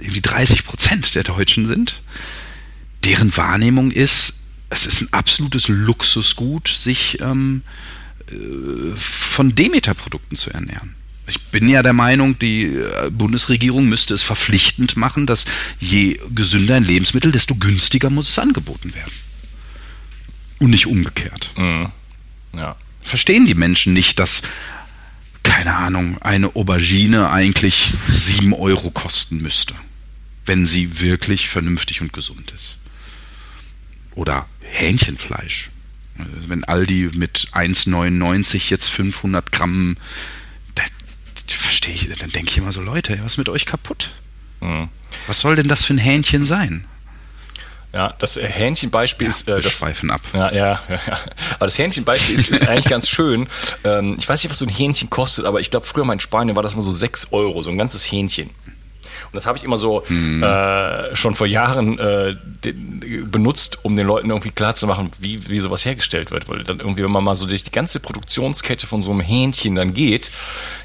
irgendwie 0.02 0.20
30 0.20 0.64
Prozent 0.64 1.14
der 1.14 1.24
Deutschen 1.24 1.66
sind, 1.66 2.02
deren 3.04 3.36
Wahrnehmung 3.36 3.90
ist, 3.90 4.34
es 4.70 4.86
ist 4.86 5.02
ein 5.02 5.12
absolutes 5.12 5.68
Luxusgut, 5.68 6.68
sich 6.68 7.20
ähm, 7.20 7.62
äh, 8.28 8.94
von 8.96 9.54
Demeter-Produkten 9.54 10.36
zu 10.36 10.50
ernähren. 10.50 10.94
Ich 11.30 11.40
bin 11.50 11.68
ja 11.68 11.82
der 11.82 11.92
Meinung, 11.92 12.38
die 12.38 12.64
äh, 12.64 13.10
Bundesregierung 13.10 13.88
müsste 13.88 14.14
es 14.14 14.22
verpflichtend 14.22 14.96
machen, 14.96 15.26
dass 15.26 15.44
je 15.78 16.18
gesünder 16.34 16.74
ein 16.74 16.84
Lebensmittel, 16.84 17.30
desto 17.30 17.54
günstiger 17.54 18.10
muss 18.10 18.28
es 18.28 18.38
angeboten 18.38 18.94
werden. 18.94 19.12
Und 20.58 20.70
nicht 20.70 20.86
umgekehrt. 20.86 21.52
Mhm. 21.56 21.90
Ja. 22.52 22.76
Verstehen 23.02 23.46
die 23.46 23.54
Menschen 23.54 23.92
nicht, 23.92 24.18
dass, 24.18 24.42
keine 25.44 25.76
Ahnung, 25.76 26.18
eine 26.20 26.54
Aubergine 26.56 27.30
eigentlich 27.30 27.94
sieben 28.08 28.52
Euro 28.52 28.90
kosten 28.90 29.40
müsste, 29.40 29.74
wenn 30.44 30.66
sie 30.66 31.00
wirklich 31.00 31.48
vernünftig 31.48 32.00
und 32.00 32.12
gesund 32.12 32.52
ist? 32.54 32.76
Oder 34.16 34.46
Hähnchenfleisch. 34.62 35.70
Wenn 36.46 36.64
Aldi 36.64 37.10
mit 37.14 37.48
1,99 37.52 38.68
jetzt 38.68 38.88
500 38.88 39.52
Gramm, 39.52 39.96
verstehe 41.80 42.12
ich, 42.12 42.18
dann 42.18 42.30
denke 42.30 42.50
ich 42.50 42.58
immer 42.58 42.72
so, 42.72 42.82
Leute, 42.82 43.18
was 43.22 43.32
ist 43.32 43.38
mit 43.38 43.48
euch 43.48 43.64
kaputt? 43.64 44.10
Mhm. 44.60 44.88
Was 45.26 45.40
soll 45.40 45.56
denn 45.56 45.68
das 45.68 45.84
für 45.84 45.94
ein 45.94 45.98
Hähnchen 45.98 46.44
sein? 46.44 46.84
Ja, 47.92 48.14
das 48.18 48.36
Hähnchenbeispiel 48.36 49.26
ja, 49.26 49.34
ist. 49.34 49.48
Äh, 49.48 49.60
das, 49.60 49.72
schweifen 49.72 50.10
ab. 50.10 50.20
Ja, 50.32 50.52
ja, 50.52 50.80
ja. 50.88 51.20
Aber 51.54 51.66
das 51.66 51.78
Hähnchenbeispiel 51.78 52.36
ist, 52.36 52.48
ist 52.48 52.68
eigentlich 52.68 52.84
ganz 52.84 53.08
schön. 53.08 53.48
Ähm, 53.82 54.14
ich 54.18 54.28
weiß 54.28 54.42
nicht, 54.42 54.50
was 54.50 54.58
so 54.58 54.66
ein 54.66 54.68
Hähnchen 54.68 55.10
kostet, 55.10 55.46
aber 55.46 55.60
ich 55.60 55.70
glaube, 55.70 55.86
früher 55.86 56.04
mal 56.04 56.12
in 56.12 56.20
Spanien 56.20 56.54
war 56.54 56.62
das 56.62 56.76
mal 56.76 56.82
so 56.82 56.92
sechs 56.92 57.28
Euro, 57.32 57.62
so 57.62 57.70
ein 57.70 57.78
ganzes 57.78 58.04
Hähnchen. 58.04 58.50
Und 59.32 59.36
das 59.36 59.46
habe 59.46 59.56
ich 59.56 59.64
immer 59.64 59.76
so 59.76 60.02
hm. 60.06 60.42
äh, 60.42 61.14
schon 61.14 61.34
vor 61.34 61.46
Jahren 61.46 61.98
äh, 62.00 62.34
benutzt, 63.30 63.78
um 63.82 63.96
den 63.96 64.06
Leuten 64.06 64.30
irgendwie 64.30 64.50
klarzumachen, 64.50 65.10
wie, 65.20 65.48
wie 65.48 65.60
sowas 65.60 65.84
hergestellt 65.84 66.32
wird. 66.32 66.48
Weil 66.48 66.64
dann 66.64 66.80
irgendwie, 66.80 67.04
wenn 67.04 67.12
man 67.12 67.22
mal 67.22 67.36
so 67.36 67.46
durch 67.46 67.62
die 67.62 67.70
ganze 67.70 68.00
Produktionskette 68.00 68.88
von 68.88 69.02
so 69.02 69.12
einem 69.12 69.20
Hähnchen 69.20 69.76
dann 69.76 69.94
geht, 69.94 70.32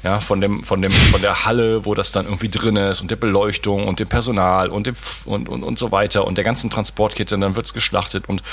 ja, 0.04 0.20
von 0.20 0.40
dem, 0.40 0.62
von 0.62 0.80
dem, 0.80 0.92
von 0.92 1.20
der 1.20 1.44
Halle, 1.44 1.84
wo 1.84 1.94
das 1.94 2.12
dann 2.12 2.26
irgendwie 2.26 2.48
drin 2.48 2.76
ist 2.76 3.00
und 3.00 3.10
der 3.10 3.16
Beleuchtung 3.16 3.88
und 3.88 3.98
dem 3.98 4.08
Personal 4.08 4.68
und 4.68 4.86
dem 4.86 4.94
und, 5.24 5.48
und, 5.48 5.64
und 5.64 5.78
so 5.78 5.90
weiter 5.90 6.24
und 6.24 6.38
der 6.38 6.44
ganzen 6.44 6.70
Transportkette, 6.70 7.36
dann 7.36 7.56
wird's 7.56 7.74
geschlachtet 7.74 8.28
und 8.28 8.44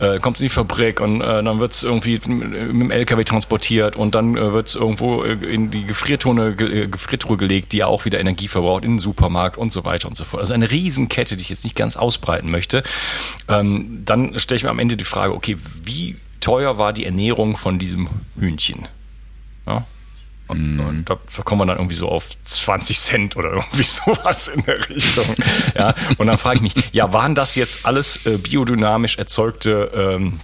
äh, 0.00 0.18
kommt 0.18 0.40
in 0.40 0.46
die 0.46 0.48
Fabrik 0.48 1.00
und 1.00 1.20
äh, 1.20 1.42
dann 1.42 1.60
wird's 1.60 1.84
irgendwie 1.84 2.20
mit 2.26 2.26
dem 2.26 2.90
LKW 2.90 3.22
transportiert 3.22 3.94
und 3.94 4.16
dann 4.16 4.36
äh, 4.36 4.52
wird's 4.52 4.74
irgendwo 4.74 5.22
äh, 5.22 5.34
in 5.34 5.70
die 5.70 5.84
Gefriertone, 5.84 6.56
äh, 6.58 6.88
Gefriertruhe 6.88 7.36
gelegt, 7.36 7.72
die 7.72 7.78
ja 7.78 7.86
auch 7.86 8.04
wieder 8.04 8.18
Energie 8.18 8.48
verbraucht 8.48 8.82
in 8.82 8.94
den 8.94 8.98
Supermarkt 8.98 9.35
Supermarkt 9.36 9.58
und 9.58 9.72
so 9.72 9.84
weiter 9.84 10.08
und 10.08 10.16
so 10.16 10.24
fort. 10.24 10.40
Also 10.40 10.54
eine 10.54 10.70
Riesenkette, 10.70 11.36
die 11.36 11.42
ich 11.42 11.48
jetzt 11.48 11.64
nicht 11.64 11.76
ganz 11.76 11.96
ausbreiten 11.96 12.50
möchte. 12.50 12.82
Ähm, 13.48 14.02
dann 14.04 14.38
stelle 14.38 14.56
ich 14.56 14.64
mir 14.64 14.70
am 14.70 14.78
Ende 14.78 14.96
die 14.96 15.04
Frage, 15.04 15.34
okay, 15.34 15.56
wie 15.84 16.16
teuer 16.40 16.78
war 16.78 16.92
die 16.92 17.04
Ernährung 17.04 17.56
von 17.56 17.78
diesem 17.78 18.08
Hühnchen? 18.38 18.88
Ja? 19.66 19.84
Und, 20.48 20.76
mhm. 20.76 20.80
und, 20.80 21.10
da 21.10 21.18
kommen 21.42 21.60
wir 21.60 21.66
dann 21.66 21.76
irgendwie 21.76 21.96
so 21.96 22.08
auf 22.08 22.28
20 22.44 23.00
Cent 23.00 23.36
oder 23.36 23.50
irgendwie 23.50 23.82
sowas 23.82 24.48
in 24.48 24.62
der 24.62 24.88
Richtung. 24.88 25.26
ja, 25.74 25.94
und 26.18 26.26
dann 26.28 26.38
frage 26.38 26.56
ich 26.56 26.62
mich, 26.62 26.74
ja, 26.92 27.12
waren 27.12 27.34
das 27.34 27.56
jetzt 27.56 27.84
alles 27.84 28.24
äh, 28.26 28.38
biodynamisch 28.38 29.18
erzeugte 29.18 29.90
ähm, 29.94 30.40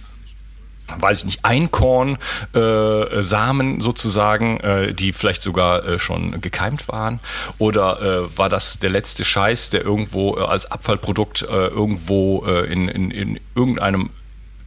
weiß 0.87 1.19
ich 1.19 1.25
nicht, 1.25 1.45
Einkorn 1.45 2.17
äh, 2.53 3.21
Samen 3.21 3.79
sozusagen, 3.79 4.59
äh, 4.59 4.93
die 4.93 5.13
vielleicht 5.13 5.41
sogar 5.41 5.85
äh, 5.85 5.99
schon 5.99 6.41
gekeimt 6.41 6.87
waren? 6.87 7.19
Oder 7.57 8.01
äh, 8.01 8.37
war 8.37 8.49
das 8.49 8.79
der 8.79 8.89
letzte 8.89 9.25
Scheiß, 9.25 9.69
der 9.69 9.83
irgendwo 9.83 10.37
äh, 10.37 10.41
als 10.41 10.69
Abfallprodukt 10.69 11.43
äh, 11.43 11.67
irgendwo 11.67 12.45
äh, 12.45 12.71
in, 12.71 12.87
in, 12.87 13.11
in 13.11 13.39
irgendeinem 13.55 14.09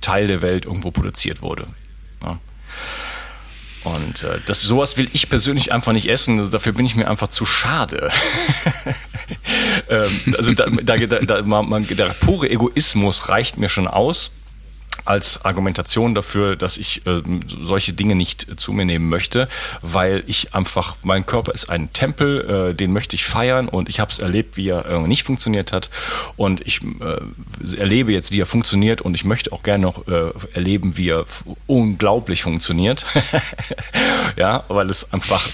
Teil 0.01 0.27
der 0.27 0.43
Welt 0.43 0.65
irgendwo 0.65 0.91
produziert 0.91 1.43
wurde? 1.43 1.67
Ja. 2.25 2.39
Und 3.85 4.25
äh, 4.25 4.41
das, 4.47 4.63
sowas 4.63 4.97
will 4.97 5.09
ich 5.13 5.29
persönlich 5.29 5.73
einfach 5.73 5.93
nicht 5.93 6.09
essen. 6.09 6.51
Dafür 6.51 6.73
bin 6.73 6.87
ich 6.87 6.97
mir 6.97 7.09
einfach 7.09 7.29
zu 7.29 7.45
schade. 7.45 8.11
ähm, 9.89 10.35
also 10.37 10.53
da, 10.55 10.67
da, 10.67 10.97
da, 10.97 11.43
man, 11.43 11.87
der 11.87 12.07
pure 12.07 12.51
Egoismus 12.51 13.29
reicht 13.29 13.59
mir 13.59 13.69
schon 13.69 13.87
aus 13.87 14.33
als 15.05 15.45
Argumentation 15.45 16.15
dafür, 16.15 16.57
dass 16.57 16.77
ich 16.77 17.07
äh, 17.07 17.23
solche 17.63 17.93
Dinge 17.93 18.15
nicht 18.15 18.59
zu 18.59 18.73
mir 18.73 18.85
nehmen 18.85 19.09
möchte, 19.09 19.49
weil 19.83 20.25
ich 20.27 20.55
einfach, 20.55 20.97
mein 21.03 21.27
Körper 21.27 21.53
ist 21.53 21.69
ein 21.69 21.93
Tempel, 21.93 22.71
äh, 22.71 22.75
den 22.75 22.93
möchte 22.93 23.17
ich 23.17 23.25
feiern 23.25 23.69
und 23.69 23.89
ich 23.89 24.01
habe 24.01 24.11
es 24.11 24.19
erlebt, 24.19 24.57
wie 24.57 24.69
er 24.69 24.87
äh, 24.87 24.99
nicht 25.01 25.25
funktioniert 25.25 25.73
hat 25.73 25.91
und 26.37 26.61
ich 26.67 26.81
äh, 26.83 27.77
erlebe 27.77 28.13
jetzt, 28.13 28.33
wie 28.33 28.41
er 28.41 28.47
funktioniert 28.47 29.03
und 29.03 29.15
ich 29.15 29.25
möchte 29.25 29.53
auch 29.53 29.63
gerne 29.63 29.83
noch 29.83 30.07
äh, 30.09 30.31
erleben, 30.55 30.97
wie 30.97 31.11
er 31.11 31.27
unglaublich 31.67 32.43
funktioniert. 32.43 33.07
ja, 34.37 34.65
weil 34.69 34.91
es 34.91 35.13
einfach 35.13 35.47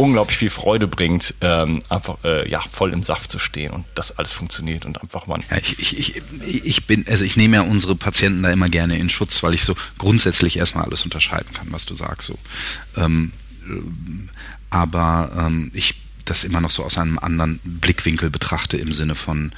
unglaublich 0.00 0.38
viel 0.38 0.50
Freude 0.50 0.88
bringt, 0.88 1.34
ähm, 1.42 1.80
einfach 1.90 2.16
äh, 2.24 2.48
ja 2.48 2.62
voll 2.62 2.94
im 2.94 3.02
Saft 3.02 3.30
zu 3.30 3.38
stehen 3.38 3.72
und 3.72 3.84
das 3.94 4.16
alles 4.16 4.32
funktioniert 4.32 4.86
und 4.86 5.00
einfach 5.00 5.26
man. 5.26 5.44
Ja, 5.50 5.58
ich, 5.58 5.78
ich, 5.78 6.22
ich, 6.46 6.64
ich 6.64 6.86
bin, 6.86 7.04
also 7.06 7.22
ich 7.22 7.36
nehme 7.36 7.56
ja 7.56 7.62
unsere 7.62 7.94
Patienten 7.94 8.42
da 8.42 8.50
immer 8.50 8.70
gerne 8.70 8.98
in 8.98 9.10
Schutz, 9.10 9.42
weil 9.42 9.54
ich 9.54 9.62
so 9.62 9.76
grundsätzlich 9.98 10.56
erstmal 10.56 10.84
alles 10.84 11.04
unterscheiden 11.04 11.52
kann, 11.52 11.66
was 11.70 11.84
du 11.84 11.94
sagst. 11.94 12.28
So. 12.28 12.38
Ähm, 12.96 13.32
aber 14.70 15.30
ähm, 15.36 15.70
ich 15.74 15.96
das 16.24 16.44
immer 16.44 16.62
noch 16.62 16.70
so 16.70 16.82
aus 16.82 16.96
einem 16.96 17.18
anderen 17.18 17.60
Blickwinkel 17.62 18.30
betrachte 18.30 18.78
im 18.78 18.92
Sinne 18.92 19.16
von 19.16 19.52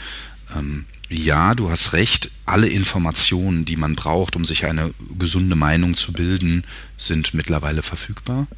ähm, 0.57 0.87
ja, 1.09 1.55
du 1.55 1.71
hast 1.71 1.93
recht, 1.93 2.31
alle 2.47 2.69
Informationen, 2.69 3.65
die 3.65 3.77
man 3.77 3.95
braucht, 3.95 4.35
um 4.35 4.45
sich 4.45 4.65
eine 4.65 4.93
gesunde 5.19 5.55
Meinung 5.55 5.97
zu 5.97 6.13
bilden, 6.13 6.65
sind 6.97 7.35
mittlerweile 7.35 7.83
verfügbar 7.83 8.49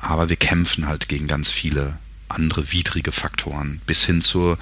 aber 0.00 0.28
wir 0.28 0.36
kämpfen 0.36 0.86
halt 0.86 1.08
gegen 1.08 1.26
ganz 1.26 1.50
viele 1.50 1.98
andere 2.28 2.72
widrige 2.72 3.12
Faktoren, 3.12 3.80
bis 3.86 4.04
hin 4.04 4.22
zu, 4.22 4.56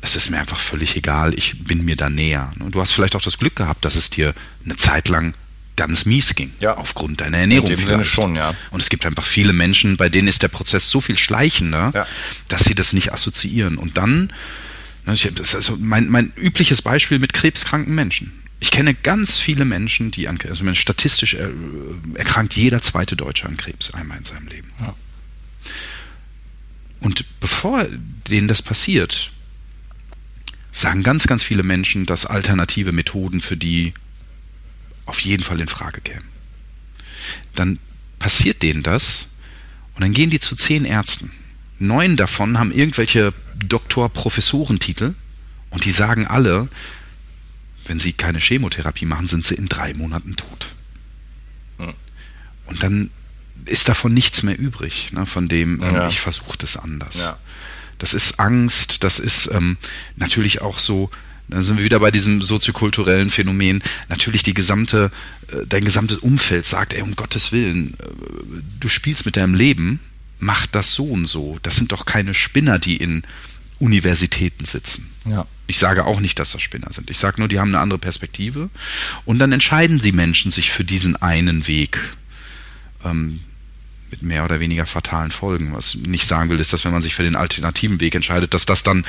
es 0.00 0.16
ist 0.16 0.30
mir 0.30 0.38
einfach 0.38 0.60
völlig 0.60 0.96
egal, 0.96 1.34
ich 1.34 1.64
bin 1.64 1.84
mir 1.84 1.96
da 1.96 2.08
näher. 2.08 2.52
Du 2.70 2.80
hast 2.80 2.92
vielleicht 2.92 3.16
auch 3.16 3.22
das 3.22 3.38
Glück 3.38 3.56
gehabt, 3.56 3.84
dass 3.84 3.96
es 3.96 4.10
dir 4.10 4.34
eine 4.64 4.76
Zeit 4.76 5.08
lang 5.08 5.34
ganz 5.76 6.04
mies 6.04 6.34
ging, 6.34 6.52
ja. 6.60 6.76
aufgrund 6.76 7.20
deiner 7.20 7.38
Ernährung. 7.38 7.70
In 7.70 7.76
dem 7.76 7.84
Sinne 7.84 8.04
schon, 8.04 8.34
ja. 8.36 8.52
Und 8.70 8.82
es 8.82 8.88
gibt 8.88 9.06
einfach 9.06 9.24
viele 9.24 9.52
Menschen, 9.52 9.96
bei 9.96 10.08
denen 10.08 10.28
ist 10.28 10.42
der 10.42 10.48
Prozess 10.48 10.90
so 10.90 11.00
viel 11.00 11.16
schleichender, 11.16 11.92
ja. 11.94 12.06
dass 12.48 12.64
sie 12.64 12.74
das 12.74 12.92
nicht 12.92 13.12
assoziieren. 13.12 13.78
Und 13.78 13.96
dann, 13.96 14.32
das 15.06 15.24
ist 15.24 15.54
also 15.54 15.76
mein, 15.78 16.08
mein 16.08 16.32
übliches 16.36 16.82
Beispiel 16.82 17.18
mit 17.18 17.32
krebskranken 17.32 17.94
Menschen. 17.94 18.32
Ich 18.60 18.70
kenne 18.70 18.94
ganz 18.94 19.38
viele 19.38 19.64
Menschen, 19.64 20.10
die 20.10 20.28
an 20.28 20.38
also 20.48 20.74
statistisch 20.74 21.34
äh, 21.34 21.48
erkrankt 22.14 22.56
jeder 22.56 22.82
zweite 22.82 23.16
Deutsche 23.16 23.46
an 23.46 23.56
Krebs 23.56 23.92
einmal 23.92 24.18
in 24.18 24.24
seinem 24.24 24.48
Leben. 24.48 24.72
Ja. 24.80 24.94
Und 27.00 27.24
bevor 27.40 27.86
denen 28.28 28.48
das 28.48 28.62
passiert, 28.62 29.30
sagen 30.72 31.02
ganz, 31.02 31.26
ganz 31.26 31.44
viele 31.44 31.62
Menschen, 31.62 32.06
dass 32.06 32.26
alternative 32.26 32.92
Methoden 32.92 33.40
für 33.40 33.56
die 33.56 33.94
auf 35.06 35.20
jeden 35.20 35.42
Fall 35.42 35.60
in 35.60 35.68
Frage 35.68 36.00
kämen. 36.00 36.28
Dann 37.54 37.78
passiert 38.18 38.62
denen 38.62 38.82
das 38.82 39.28
und 39.94 40.02
dann 40.02 40.12
gehen 40.12 40.30
die 40.30 40.40
zu 40.40 40.56
zehn 40.56 40.84
Ärzten. 40.84 41.32
Neun 41.78 42.16
davon 42.16 42.58
haben 42.58 42.72
irgendwelche 42.72 43.32
Doktor-Professorentitel 43.64 45.14
und 45.70 45.84
die 45.84 45.92
sagen 45.92 46.26
alle, 46.26 46.68
wenn 47.88 47.98
sie 47.98 48.12
keine 48.12 48.38
Chemotherapie 48.38 49.06
machen, 49.06 49.26
sind 49.26 49.44
sie 49.44 49.54
in 49.54 49.68
drei 49.68 49.94
Monaten 49.94 50.36
tot. 50.36 50.74
Hm. 51.78 51.94
Und 52.66 52.82
dann 52.82 53.10
ist 53.64 53.88
davon 53.88 54.14
nichts 54.14 54.42
mehr 54.42 54.58
übrig, 54.58 55.12
ne, 55.12 55.26
von 55.26 55.48
dem 55.48 55.82
ähm, 55.82 55.94
ja. 55.94 56.08
ich 56.08 56.20
versuche 56.20 56.56
das 56.58 56.76
anders. 56.76 57.18
Ja. 57.18 57.38
Das 57.98 58.14
ist 58.14 58.38
Angst, 58.38 59.02
das 59.02 59.18
ist 59.18 59.50
ähm, 59.52 59.76
natürlich 60.16 60.60
auch 60.60 60.78
so, 60.78 61.10
da 61.48 61.62
sind 61.62 61.78
wir 61.78 61.84
wieder 61.84 61.98
bei 61.98 62.10
diesem 62.10 62.42
soziokulturellen 62.42 63.30
Phänomen, 63.30 63.82
natürlich 64.08 64.42
die 64.42 64.54
gesamte, 64.54 65.10
äh, 65.48 65.66
dein 65.66 65.84
gesamtes 65.84 66.18
Umfeld 66.18 66.64
sagt, 66.64 66.94
ey, 66.94 67.02
um 67.02 67.16
Gottes 67.16 67.52
Willen, 67.52 67.94
äh, 67.94 68.04
du 68.80 68.88
spielst 68.88 69.26
mit 69.26 69.36
deinem 69.36 69.54
Leben, 69.54 69.98
mach 70.38 70.66
das 70.66 70.92
so 70.92 71.04
und 71.04 71.26
so. 71.26 71.58
Das 71.62 71.76
sind 71.76 71.92
doch 71.92 72.06
keine 72.06 72.34
Spinner, 72.34 72.78
die 72.78 72.96
in 72.96 73.22
Universitäten 73.78 74.64
sitzen. 74.64 75.10
Ja. 75.24 75.46
Ich 75.66 75.78
sage 75.78 76.04
auch 76.04 76.20
nicht, 76.20 76.38
dass 76.38 76.52
das 76.52 76.62
Spinner 76.62 76.92
sind. 76.92 77.10
Ich 77.10 77.18
sage 77.18 77.40
nur, 77.40 77.48
die 77.48 77.58
haben 77.58 77.68
eine 77.68 77.80
andere 77.80 77.98
Perspektive. 77.98 78.70
Und 79.24 79.38
dann 79.38 79.52
entscheiden 79.52 80.00
sie 80.00 80.12
Menschen 80.12 80.50
sich 80.50 80.70
für 80.70 80.84
diesen 80.84 81.16
einen 81.16 81.66
Weg. 81.66 82.00
Ähm, 83.04 83.40
mit 84.10 84.22
mehr 84.22 84.44
oder 84.44 84.60
weniger 84.60 84.86
fatalen 84.86 85.30
Folgen. 85.30 85.74
Was 85.74 85.94
nicht 85.94 86.26
sagen 86.26 86.50
will, 86.50 86.60
ist, 86.60 86.72
dass 86.72 86.84
wenn 86.84 86.92
man 86.92 87.02
sich 87.02 87.14
für 87.14 87.22
den 87.22 87.36
alternativen 87.36 88.00
Weg 88.00 88.14
entscheidet, 88.14 88.54
dass 88.54 88.66
das 88.66 88.82
dann 88.82 89.04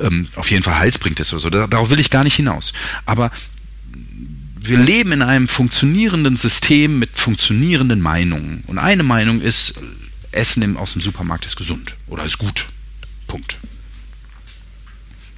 ähm, 0.00 0.28
auf 0.34 0.50
jeden 0.50 0.62
Fall 0.62 0.78
heilsbringend 0.78 1.20
ist 1.20 1.32
oder 1.32 1.40
so. 1.40 1.50
Darauf 1.50 1.90
will 1.90 2.00
ich 2.00 2.10
gar 2.10 2.24
nicht 2.24 2.34
hinaus. 2.34 2.72
Aber 3.06 3.30
wir 4.62 4.78
leben 4.78 5.12
in 5.12 5.22
einem 5.22 5.48
funktionierenden 5.48 6.36
System 6.36 6.98
mit 6.98 7.10
funktionierenden 7.14 8.00
Meinungen. 8.00 8.64
Und 8.66 8.78
eine 8.78 9.02
Meinung 9.02 9.40
ist, 9.40 9.74
Essen 10.32 10.76
aus 10.76 10.92
dem 10.92 11.00
Supermarkt 11.00 11.46
ist 11.46 11.56
gesund 11.56 11.96
oder 12.06 12.24
ist 12.24 12.38
gut. 12.38 12.66
Punkt. 13.26 13.58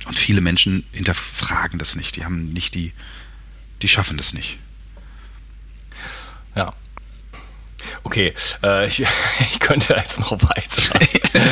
Und 0.07 0.19
viele 0.19 0.41
Menschen 0.41 0.85
hinterfragen 0.93 1.79
das 1.79 1.95
nicht. 1.95 2.17
Die 2.17 2.25
haben 2.25 2.53
nicht 2.53 2.75
die, 2.75 2.93
die 3.83 3.89
schaffen 3.89 4.17
das 4.17 4.35
nicht. 4.35 4.59
Ja. 6.55 6.75
Okay, 8.05 8.35
äh, 8.63 8.87
ich, 8.87 9.01
ich 9.51 9.61
könnte 9.61 9.95
jetzt 9.95 10.21
noch 10.21 10.33
weiter 10.33 10.99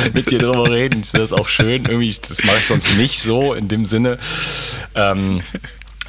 mit 0.13 0.31
dir 0.31 0.39
drüber 0.39 0.69
reden. 0.69 1.03
Das 1.13 1.31
ist 1.31 1.33
auch 1.33 1.47
schön. 1.47 1.85
Irgendwie, 1.85 2.15
das 2.27 2.43
mache 2.43 2.57
ich 2.57 2.67
sonst 2.67 2.95
nicht 2.97 3.21
so 3.21 3.53
in 3.53 3.67
dem 3.67 3.85
Sinne. 3.85 4.17
Ähm, 4.95 5.41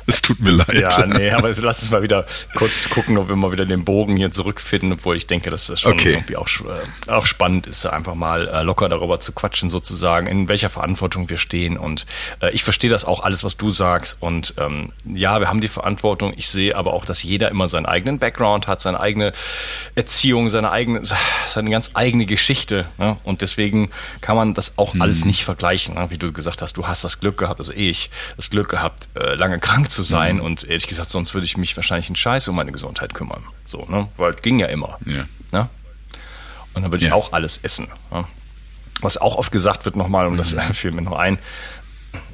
es 0.06 0.22
tut 0.22 0.40
mir 0.40 0.50
leid. 0.50 0.72
Ja, 0.72 1.06
nee, 1.06 1.30
aber 1.30 1.52
lass 1.60 1.82
uns 1.82 1.90
mal 1.90 2.02
wieder 2.02 2.26
kurz 2.54 2.88
gucken, 2.90 3.18
ob 3.18 3.28
wir 3.28 3.36
mal 3.36 3.52
wieder 3.52 3.66
den 3.66 3.84
Bogen 3.84 4.16
hier 4.16 4.32
zurückfinden, 4.32 4.92
obwohl 4.92 5.16
ich 5.16 5.26
denke, 5.26 5.50
dass 5.50 5.66
das 5.66 5.80
schon 5.80 5.92
okay. 5.92 6.14
irgendwie 6.14 6.36
auch, 6.36 6.48
äh, 6.48 7.10
auch 7.10 7.26
spannend 7.26 7.66
ist, 7.66 7.86
einfach 7.86 8.14
mal 8.14 8.48
äh, 8.48 8.62
locker 8.62 8.88
darüber 8.88 9.20
zu 9.20 9.32
quatschen, 9.32 9.70
sozusagen, 9.70 10.26
in 10.26 10.48
welcher 10.48 10.68
Verantwortung 10.68 11.30
wir 11.30 11.36
stehen. 11.36 11.78
Und 11.78 12.06
äh, 12.40 12.50
ich 12.50 12.64
verstehe 12.64 12.90
das 12.90 13.04
auch 13.04 13.20
alles, 13.20 13.44
was 13.44 13.56
du 13.56 13.70
sagst. 13.70 14.16
Und 14.20 14.54
ähm, 14.58 14.92
ja, 15.04 15.40
wir 15.40 15.48
haben 15.48 15.60
die 15.60 15.68
Verantwortung. 15.68 16.32
Ich 16.36 16.48
sehe 16.48 16.76
aber 16.76 16.92
auch, 16.92 17.04
dass 17.04 17.22
jeder 17.22 17.50
immer 17.50 17.68
seinen 17.68 17.86
eigenen 17.86 18.18
Background 18.18 18.66
hat, 18.66 18.82
seine 18.82 19.00
eigene 19.00 19.32
Erziehung, 19.94 20.48
seine 20.48 20.70
eigene, 20.70 21.02
seine 21.46 21.70
ganz 21.70 21.90
eigene 21.94 22.26
Geschichte. 22.26 22.86
Ne? 22.98 23.18
Und 23.24 23.42
deswegen 23.42 23.90
kann 24.20 24.36
man 24.36 24.54
das 24.54 24.78
auch 24.78 24.94
hm. 24.94 25.02
alles 25.02 25.24
nicht 25.24 25.44
vergleichen. 25.44 25.94
Ne? 25.94 26.10
Wie 26.10 26.18
du 26.18 26.32
gesagt 26.32 26.62
hast, 26.62 26.76
du 26.76 26.86
hast 26.86 27.04
das 27.04 27.20
Glück 27.20 27.38
gehabt, 27.38 27.60
also 27.60 27.72
ich, 27.72 28.10
das 28.36 28.50
Glück 28.50 28.68
gehabt, 28.68 29.08
äh, 29.14 29.34
lange 29.34 29.58
krank 29.60 29.91
zu 29.92 30.02
sein. 30.02 30.36
Mhm. 30.36 30.42
Und 30.42 30.64
ehrlich 30.64 30.86
gesagt, 30.86 31.10
sonst 31.10 31.34
würde 31.34 31.44
ich 31.44 31.56
mich 31.56 31.76
wahrscheinlich 31.76 32.08
in 32.08 32.16
Scheiß 32.16 32.48
um 32.48 32.56
meine 32.56 32.72
Gesundheit 32.72 33.14
kümmern. 33.14 33.44
So, 33.66 33.84
ne? 33.86 34.08
Weil 34.16 34.34
ging 34.34 34.58
ja 34.58 34.66
immer. 34.66 34.98
Ja. 35.04 35.24
Ne? 35.52 35.68
Und 36.74 36.82
dann 36.82 36.92
würde 36.92 37.04
ich 37.04 37.10
ja. 37.10 37.14
auch 37.14 37.32
alles 37.32 37.58
essen. 37.62 37.88
Ne? 38.10 38.24
Was 39.00 39.18
auch 39.18 39.36
oft 39.36 39.52
gesagt 39.52 39.84
wird 39.84 39.96
nochmal, 39.96 40.26
und 40.26 40.36
das 40.36 40.52
mhm. 40.52 40.60
fiel 40.72 40.92
mir 40.92 41.02
noch 41.02 41.18
ein, 41.18 41.38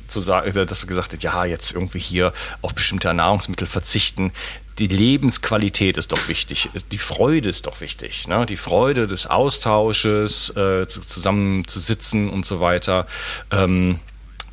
zu 0.08 0.20
sagen, 0.20 0.56
äh, 0.56 0.66
dass 0.66 0.80
du 0.80 0.86
gesagt 0.86 1.12
hast, 1.12 1.22
ja, 1.22 1.44
jetzt 1.44 1.72
irgendwie 1.72 1.98
hier 1.98 2.32
auf 2.62 2.74
bestimmte 2.74 3.12
Nahrungsmittel 3.12 3.66
verzichten. 3.66 4.32
Die 4.78 4.86
Lebensqualität 4.86 5.96
ist 5.96 6.12
doch 6.12 6.28
wichtig, 6.28 6.70
die 6.92 6.98
Freude 6.98 7.48
ist 7.48 7.66
doch 7.66 7.80
wichtig, 7.80 8.28
ne? 8.28 8.46
die 8.46 8.56
Freude 8.56 9.08
des 9.08 9.26
Austausches, 9.26 10.50
äh, 10.50 10.86
zusammenzusitzen 10.86 12.30
und 12.30 12.46
so 12.46 12.60
weiter. 12.60 13.06
Ähm, 13.50 13.98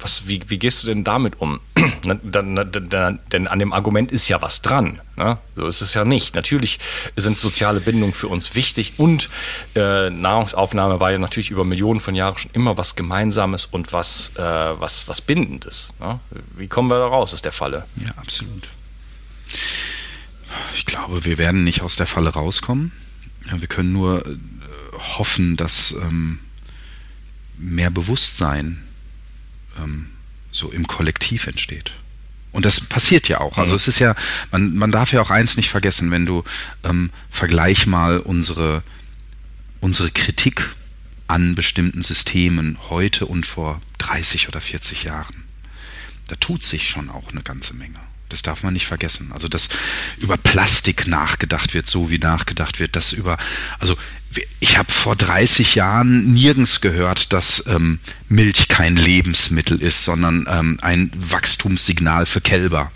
was, 0.06 0.28
wie, 0.28 0.40
wie 0.50 0.60
gehst 0.60 0.84
du 0.84 0.88
denn 0.88 1.04
damit 1.04 1.42
um? 1.42 1.60
denn 2.06 3.48
an 3.48 3.58
dem 3.58 3.74
Argument 3.74 4.12
ist 4.12 4.28
ja 4.28 4.40
was 4.40 4.62
dran. 4.62 5.02
Ne? 5.16 5.40
So 5.56 5.66
ist 5.66 5.82
es 5.82 5.96
ja 5.96 6.06
nicht. 6.06 6.36
Natürlich 6.36 6.78
sind 7.16 7.40
soziale 7.40 7.80
Bindungen 7.80 8.14
für 8.14 8.28
uns 8.28 8.54
wichtig 8.54 8.94
und 8.98 9.30
äh, 9.76 10.12
Nahrungsaufnahme 10.12 11.00
war 11.00 11.12
ja 11.12 11.18
natürlich 11.18 11.50
über 11.50 11.66
Millionen 11.66 12.00
von 12.00 12.14
Jahren 12.14 12.38
schon 12.38 12.52
immer 12.54 12.78
was 12.78 12.96
Gemeinsames 12.96 13.66
und 13.66 13.94
was, 13.94 14.32
äh, 14.36 14.42
was, 14.44 15.08
was 15.08 15.22
Bindendes. 15.22 15.92
Ne? 16.00 16.20
Wie 16.56 16.68
kommen 16.68 16.92
wir 16.92 17.00
da 17.00 17.08
raus 17.08 17.34
aus 17.34 17.42
der 17.42 17.52
Falle? 17.52 17.88
Ja, 17.96 18.12
absolut. 18.18 18.68
Ich 20.76 20.86
glaube, 20.86 21.26
wir 21.26 21.40
werden 21.40 21.64
nicht 21.64 21.82
aus 21.82 21.96
der 21.96 22.06
Falle 22.06 22.30
rauskommen. 22.30 22.92
Wir 23.52 23.68
können 23.68 23.92
nur 23.92 24.24
äh, 24.24 24.38
hoffen, 25.18 25.58
dass 25.58 25.96
ähm, 26.00 26.42
mehr 27.58 27.90
Bewusstsein 27.90 28.85
ähm, 29.82 30.10
so 30.52 30.72
im 30.72 30.88
Kollektiv 30.88 31.48
entsteht. 31.48 31.92
Und 32.52 32.66
das 32.66 32.80
passiert 32.80 33.28
ja 33.28 33.42
auch. 33.42 33.58
Also 33.58 33.74
mhm. 33.74 33.76
es 33.76 33.88
ist 33.90 34.00
ja, 34.00 34.16
man, 34.52 34.76
man 34.76 34.92
darf 34.92 35.12
ja 35.12 35.22
auch 35.22 35.30
eins 35.30 35.58
nicht 35.58 35.70
vergessen, 35.70 36.10
wenn 36.12 36.26
du 36.26 36.44
ähm, 36.84 37.12
vergleich 37.30 37.86
mal 37.86 38.20
unsere, 38.20 38.82
unsere 39.82 40.10
Kritik 40.10 40.70
an 41.28 41.56
bestimmten 41.56 42.02
Systemen 42.02 42.78
heute 42.90 43.26
und 43.26 43.46
vor 43.46 43.82
30 43.98 44.48
oder 44.48 44.62
40 44.62 45.04
Jahren. 45.04 45.44
Da 46.28 46.36
tut 46.38 46.64
sich 46.64 46.90
schon 46.90 47.10
auch 47.10 47.32
eine 47.32 47.42
ganze 47.42 47.74
Menge. 47.74 48.00
Das 48.30 48.42
darf 48.42 48.64
man 48.64 48.74
nicht 48.74 48.88
vergessen. 48.88 49.32
Also, 49.34 49.48
dass 49.48 49.70
über 50.18 50.38
Plastik 50.38 51.08
nachgedacht 51.08 51.74
wird, 51.74 51.88
so 51.88 52.10
wie 52.10 52.18
nachgedacht 52.18 52.80
wird, 52.80 52.96
dass 52.96 53.14
über, 53.14 53.38
also 53.80 53.96
ich 54.60 54.78
habe 54.78 54.92
vor 54.92 55.16
30 55.16 55.76
Jahren 55.76 56.34
nirgends 56.34 56.82
gehört, 56.82 57.32
dass 57.32 57.64
ähm, 57.68 58.00
Milch 58.28 58.68
kein 58.68 58.96
Lebensmittel 58.98 59.82
ist, 59.82 60.04
sondern 60.04 60.46
ähm, 60.50 60.78
ein 60.82 61.12
Wachstumssignal 61.16 62.26
für 62.26 62.42
Kälber. 62.42 62.92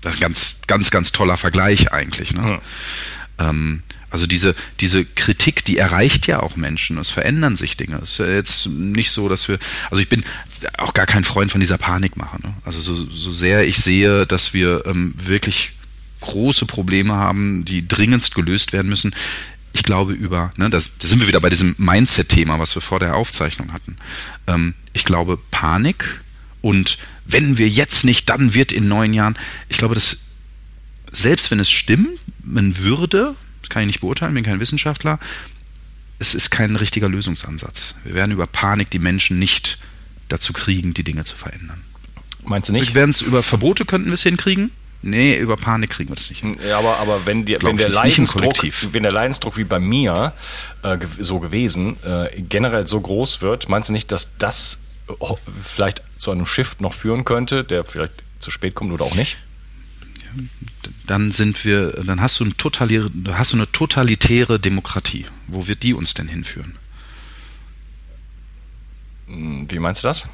Das 0.00 0.14
ist 0.14 0.20
ein 0.20 0.22
ganz, 0.22 0.56
ganz, 0.66 0.90
ganz 0.90 1.12
toller 1.12 1.36
Vergleich 1.36 1.92
eigentlich. 1.92 2.32
Ne? 2.32 2.60
Ja. 3.38 3.50
Ähm, 3.50 3.82
also 4.10 4.26
diese, 4.26 4.54
diese 4.80 5.04
Kritik, 5.04 5.64
die 5.64 5.76
erreicht 5.76 6.26
ja 6.26 6.40
auch 6.40 6.56
Menschen. 6.56 6.98
Es 6.98 7.10
verändern 7.10 7.56
sich 7.56 7.76
Dinge. 7.76 8.00
Es 8.02 8.12
ist 8.12 8.18
ja 8.18 8.26
jetzt 8.26 8.66
nicht 8.66 9.10
so, 9.10 9.28
dass 9.28 9.48
wir, 9.48 9.58
also 9.90 10.00
ich 10.00 10.08
bin 10.08 10.24
auch 10.78 10.94
gar 10.94 11.06
kein 11.06 11.24
Freund 11.24 11.50
von 11.52 11.60
dieser 11.60 11.78
Panikmache. 11.78 12.40
Ne? 12.40 12.54
Also 12.64 12.80
so, 12.80 12.94
so 12.94 13.30
sehr 13.30 13.66
ich 13.66 13.78
sehe, 13.78 14.26
dass 14.26 14.54
wir 14.54 14.84
ähm, 14.86 15.14
wirklich 15.22 15.72
große 16.20 16.66
Probleme 16.66 17.14
haben, 17.14 17.64
die 17.64 17.86
dringendst 17.86 18.34
gelöst 18.34 18.72
werden 18.72 18.88
müssen, 18.88 19.14
ich 19.72 19.82
glaube 19.82 20.12
über, 20.12 20.52
ne, 20.56 20.70
das, 20.70 20.90
da 20.98 21.06
sind 21.06 21.20
wir 21.20 21.28
wieder 21.28 21.40
bei 21.40 21.50
diesem 21.50 21.74
Mindset-Thema, 21.78 22.58
was 22.58 22.74
wir 22.74 22.82
vor 22.82 22.98
der 22.98 23.14
Aufzeichnung 23.14 23.72
hatten. 23.72 23.96
Ähm, 24.46 24.74
ich 24.92 25.04
glaube 25.04 25.38
Panik 25.50 26.20
und 26.62 26.98
wenn 27.26 27.58
wir 27.58 27.68
jetzt 27.68 28.04
nicht, 28.04 28.28
dann 28.28 28.54
wird 28.54 28.72
in 28.72 28.88
neun 28.88 29.12
Jahren, 29.12 29.38
ich 29.68 29.78
glaube, 29.78 29.94
dass 29.94 30.16
selbst 31.12 31.50
wenn 31.50 31.60
es 31.60 31.70
stimmen 31.70 32.18
würde, 32.42 33.36
das 33.62 33.70
kann 33.70 33.82
ich 33.82 33.88
nicht 33.88 34.00
beurteilen, 34.00 34.34
bin 34.34 34.44
kein 34.44 34.60
Wissenschaftler, 34.60 35.18
es 36.18 36.34
ist 36.34 36.50
kein 36.50 36.76
richtiger 36.76 37.08
Lösungsansatz. 37.08 37.94
Wir 38.04 38.14
werden 38.14 38.32
über 38.32 38.46
Panik 38.46 38.90
die 38.90 38.98
Menschen 38.98 39.38
nicht 39.38 39.78
dazu 40.28 40.52
kriegen, 40.52 40.94
die 40.94 41.04
Dinge 41.04 41.24
zu 41.24 41.36
verändern. 41.36 41.82
Meinst 42.44 42.68
du 42.68 42.72
nicht? 42.72 42.88
Wir 42.88 42.94
werden 42.96 43.10
es 43.10 43.22
über 43.22 43.42
Verbote 43.42 43.84
könnten 43.84 44.08
wir 44.08 44.14
es 44.14 44.22
hinkriegen. 44.22 44.70
Nee, 45.00 45.36
über 45.36 45.56
Panik 45.56 45.90
kriegen 45.90 46.10
wir 46.10 46.16
das 46.16 46.28
nicht 46.28 46.40
hin. 46.40 46.56
Ja, 46.68 46.78
aber, 46.78 46.98
aber 46.98 47.24
wenn, 47.24 47.44
die, 47.44 47.56
wenn, 47.62 47.76
der 47.76 47.88
Leidensdruck, 47.88 48.56
wenn 48.92 49.04
der 49.04 49.12
Leidensdruck 49.12 49.56
wie 49.56 49.64
bei 49.64 49.78
mir 49.78 50.32
äh, 50.82 50.98
so 51.20 51.38
gewesen 51.38 51.96
äh, 52.04 52.42
generell 52.42 52.86
so 52.86 53.00
groß 53.00 53.40
wird, 53.40 53.68
meinst 53.68 53.90
du 53.90 53.92
nicht, 53.92 54.10
dass 54.10 54.30
das 54.38 54.78
vielleicht 55.62 56.02
zu 56.18 56.32
einem 56.32 56.46
Shift 56.46 56.80
noch 56.80 56.94
führen 56.94 57.24
könnte, 57.24 57.64
der 57.64 57.84
vielleicht 57.84 58.12
zu 58.40 58.50
spät 58.50 58.74
kommt 58.74 58.92
oder 58.92 59.04
auch 59.04 59.14
nicht? 59.14 59.38
Dann 61.06 61.32
sind 61.32 61.64
wir, 61.64 61.90
dann 62.04 62.20
hast 62.20 62.40
du, 62.40 62.44
ein 62.44 62.56
totalitäre, 62.56 63.10
hast 63.32 63.52
du 63.52 63.56
eine 63.56 63.70
totalitäre 63.70 64.60
Demokratie. 64.60 65.26
Wo 65.46 65.66
wird 65.66 65.82
die 65.82 65.94
uns 65.94 66.14
denn 66.14 66.28
hinführen? 66.28 66.76
Wie 69.26 69.78
meinst 69.78 70.04
du 70.04 70.08
das? 70.08 70.26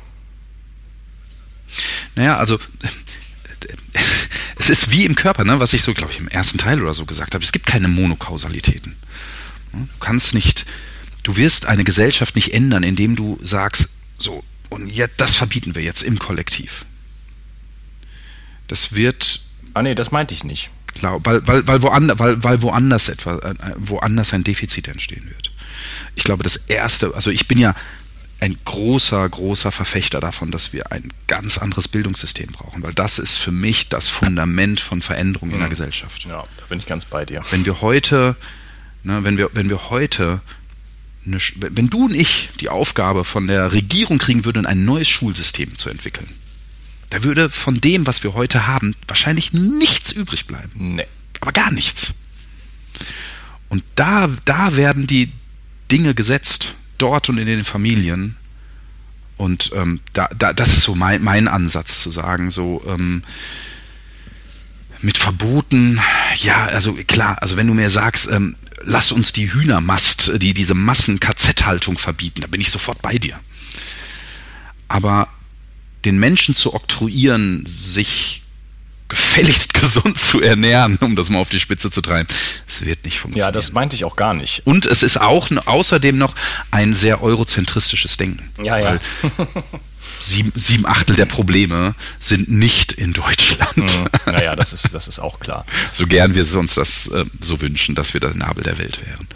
Naja, 2.14 2.36
also 2.36 2.58
es 4.56 4.70
ist 4.70 4.90
wie 4.90 5.04
im 5.04 5.14
Körper, 5.14 5.44
ne, 5.44 5.58
was 5.60 5.72
ich 5.72 5.82
so, 5.82 5.94
glaube 5.94 6.12
ich, 6.12 6.18
im 6.18 6.28
ersten 6.28 6.58
Teil 6.58 6.80
oder 6.80 6.94
so 6.94 7.06
gesagt 7.06 7.34
habe. 7.34 7.44
Es 7.44 7.52
gibt 7.52 7.66
keine 7.66 7.88
Monokausalitäten. 7.88 8.96
Du 9.72 9.88
kannst 9.98 10.34
nicht, 10.34 10.66
du 11.24 11.36
wirst 11.36 11.66
eine 11.66 11.84
Gesellschaft 11.84 12.36
nicht 12.36 12.54
ändern, 12.54 12.82
indem 12.82 13.16
du 13.16 13.38
sagst, 13.42 13.88
so, 14.18 14.44
und 14.70 14.88
jetzt, 14.88 15.20
das 15.20 15.34
verbieten 15.36 15.74
wir 15.74 15.82
jetzt 15.82 16.02
im 16.02 16.18
Kollektiv. 16.18 16.84
Das 18.68 18.94
wird. 18.94 19.40
Ah, 19.74 19.82
nee, 19.82 19.94
das 19.94 20.12
meinte 20.12 20.34
ich 20.34 20.44
nicht. 20.44 20.70
Klar, 20.94 21.20
weil, 21.24 21.46
weil, 21.46 21.66
weil, 21.66 21.82
woanders, 21.82 22.18
weil, 22.18 22.42
weil 22.42 22.62
woanders 22.62 23.08
etwa, 23.08 23.38
äh, 23.38 23.54
woanders 23.76 24.32
ein 24.32 24.44
Defizit 24.44 24.88
entstehen 24.88 25.28
wird. 25.28 25.50
Ich 26.14 26.22
glaube, 26.22 26.44
das 26.44 26.56
erste, 26.56 27.14
also 27.14 27.30
ich 27.30 27.48
bin 27.48 27.58
ja 27.58 27.74
ein 28.40 28.56
großer, 28.64 29.28
großer 29.28 29.72
Verfechter 29.72 30.20
davon, 30.20 30.50
dass 30.50 30.72
wir 30.72 30.92
ein 30.92 31.08
ganz 31.26 31.58
anderes 31.58 31.88
Bildungssystem 31.88 32.52
brauchen, 32.52 32.82
weil 32.82 32.92
das 32.92 33.18
ist 33.18 33.36
für 33.36 33.52
mich 33.52 33.88
das 33.88 34.08
Fundament 34.08 34.80
von 34.80 35.02
Veränderung 35.02 35.50
in 35.50 35.58
der 35.58 35.66
mhm. 35.66 35.70
Gesellschaft. 35.70 36.24
Ja, 36.24 36.44
da 36.56 36.64
bin 36.68 36.78
ich 36.78 36.86
ganz 36.86 37.04
bei 37.04 37.24
dir. 37.24 37.42
Wenn 37.50 37.66
wir 37.66 37.80
heute, 37.80 38.36
ne, 39.02 39.24
wenn 39.24 39.38
wir, 39.38 39.50
wenn 39.54 39.68
wir 39.68 39.90
heute, 39.90 40.40
eine, 41.26 41.38
wenn 41.56 41.88
du 41.88 42.04
und 42.04 42.14
ich 42.14 42.50
die 42.60 42.68
Aufgabe 42.68 43.24
von 43.24 43.46
der 43.46 43.72
Regierung 43.72 44.18
kriegen 44.18 44.44
würden, 44.44 44.66
ein 44.66 44.84
neues 44.84 45.08
Schulsystem 45.08 45.78
zu 45.78 45.88
entwickeln, 45.88 46.28
da 47.10 47.22
würde 47.22 47.50
von 47.50 47.80
dem, 47.80 48.06
was 48.06 48.22
wir 48.22 48.34
heute 48.34 48.66
haben, 48.66 48.94
wahrscheinlich 49.06 49.52
nichts 49.52 50.12
übrig 50.12 50.46
bleiben. 50.46 50.96
Nee. 50.96 51.06
Aber 51.40 51.52
gar 51.52 51.70
nichts. 51.72 52.12
Und 53.68 53.84
da, 53.94 54.28
da 54.44 54.76
werden 54.76 55.06
die 55.06 55.32
Dinge 55.90 56.14
gesetzt 56.14 56.74
dort 56.98 57.28
und 57.28 57.38
in 57.38 57.46
den 57.46 57.64
Familien, 57.64 58.36
Und 59.36 59.70
ähm, 59.74 60.00
da, 60.12 60.28
da, 60.36 60.52
das 60.52 60.68
ist 60.70 60.82
so 60.82 60.94
mein, 60.94 61.22
mein 61.22 61.48
Ansatz 61.48 62.00
zu 62.00 62.10
sagen, 62.10 62.50
so 62.50 62.82
ähm, 62.86 63.24
mit 65.00 65.18
Verboten, 65.18 66.00
ja, 66.36 66.66
also 66.66 66.94
klar, 67.06 67.42
also 67.42 67.56
wenn 67.56 67.66
du 67.66 67.74
mir 67.74 67.90
sagst, 67.90 68.28
ähm, 68.28 68.56
lass 68.82 69.12
uns 69.12 69.32
die 69.32 69.52
Hühnermast, 69.52 70.32
die 70.36 70.54
diese 70.54 70.74
Massen-KZ-Haltung 70.74 71.98
verbieten, 71.98 72.42
da 72.42 72.46
bin 72.46 72.60
ich 72.60 72.70
sofort 72.70 73.02
bei 73.02 73.18
dir. 73.18 73.38
Aber 74.88 75.28
den 76.04 76.18
Menschen 76.18 76.54
zu 76.54 76.74
oktroyieren, 76.74 77.64
sich 77.66 78.42
gefälligst 79.08 79.74
gesund 79.80 80.18
zu 80.18 80.40
ernähren, 80.40 80.96
um 81.00 81.16
das 81.16 81.30
mal 81.30 81.38
auf 81.38 81.48
die 81.48 81.60
Spitze 81.60 81.90
zu 81.90 82.00
treiben. 82.00 82.28
Es 82.66 82.84
wird 82.84 83.04
nicht 83.04 83.18
funktionieren. 83.18 83.48
Ja, 83.48 83.52
das 83.52 83.72
meinte 83.72 83.96
ich 83.96 84.04
auch 84.04 84.16
gar 84.16 84.34
nicht. 84.34 84.66
Und 84.66 84.86
es 84.86 85.02
ist 85.02 85.20
auch 85.20 85.48
außerdem 85.66 86.16
noch 86.16 86.34
ein 86.70 86.92
sehr 86.92 87.22
eurozentristisches 87.22 88.16
Denken. 88.16 88.50
Ja, 88.64 88.78
ja. 88.78 88.98
sieben, 90.20 90.52
sieben 90.54 90.86
Achtel 90.86 91.16
der 91.16 91.26
Probleme 91.26 91.94
sind 92.18 92.48
nicht 92.48 92.92
in 92.92 93.12
Deutschland. 93.12 93.76
Mhm. 93.76 94.08
Naja, 94.26 94.56
das 94.56 94.72
ist, 94.72 94.92
das 94.92 95.08
ist 95.08 95.18
auch 95.18 95.40
klar. 95.40 95.64
So 95.92 96.06
gern 96.06 96.34
wir 96.34 96.44
uns 96.58 96.74
das 96.74 97.06
äh, 97.08 97.24
so 97.40 97.60
wünschen, 97.60 97.94
dass 97.94 98.14
wir 98.14 98.20
der 98.20 98.34
Nabel 98.34 98.64
der 98.64 98.78
Welt 98.78 99.00
wären. 99.06 99.28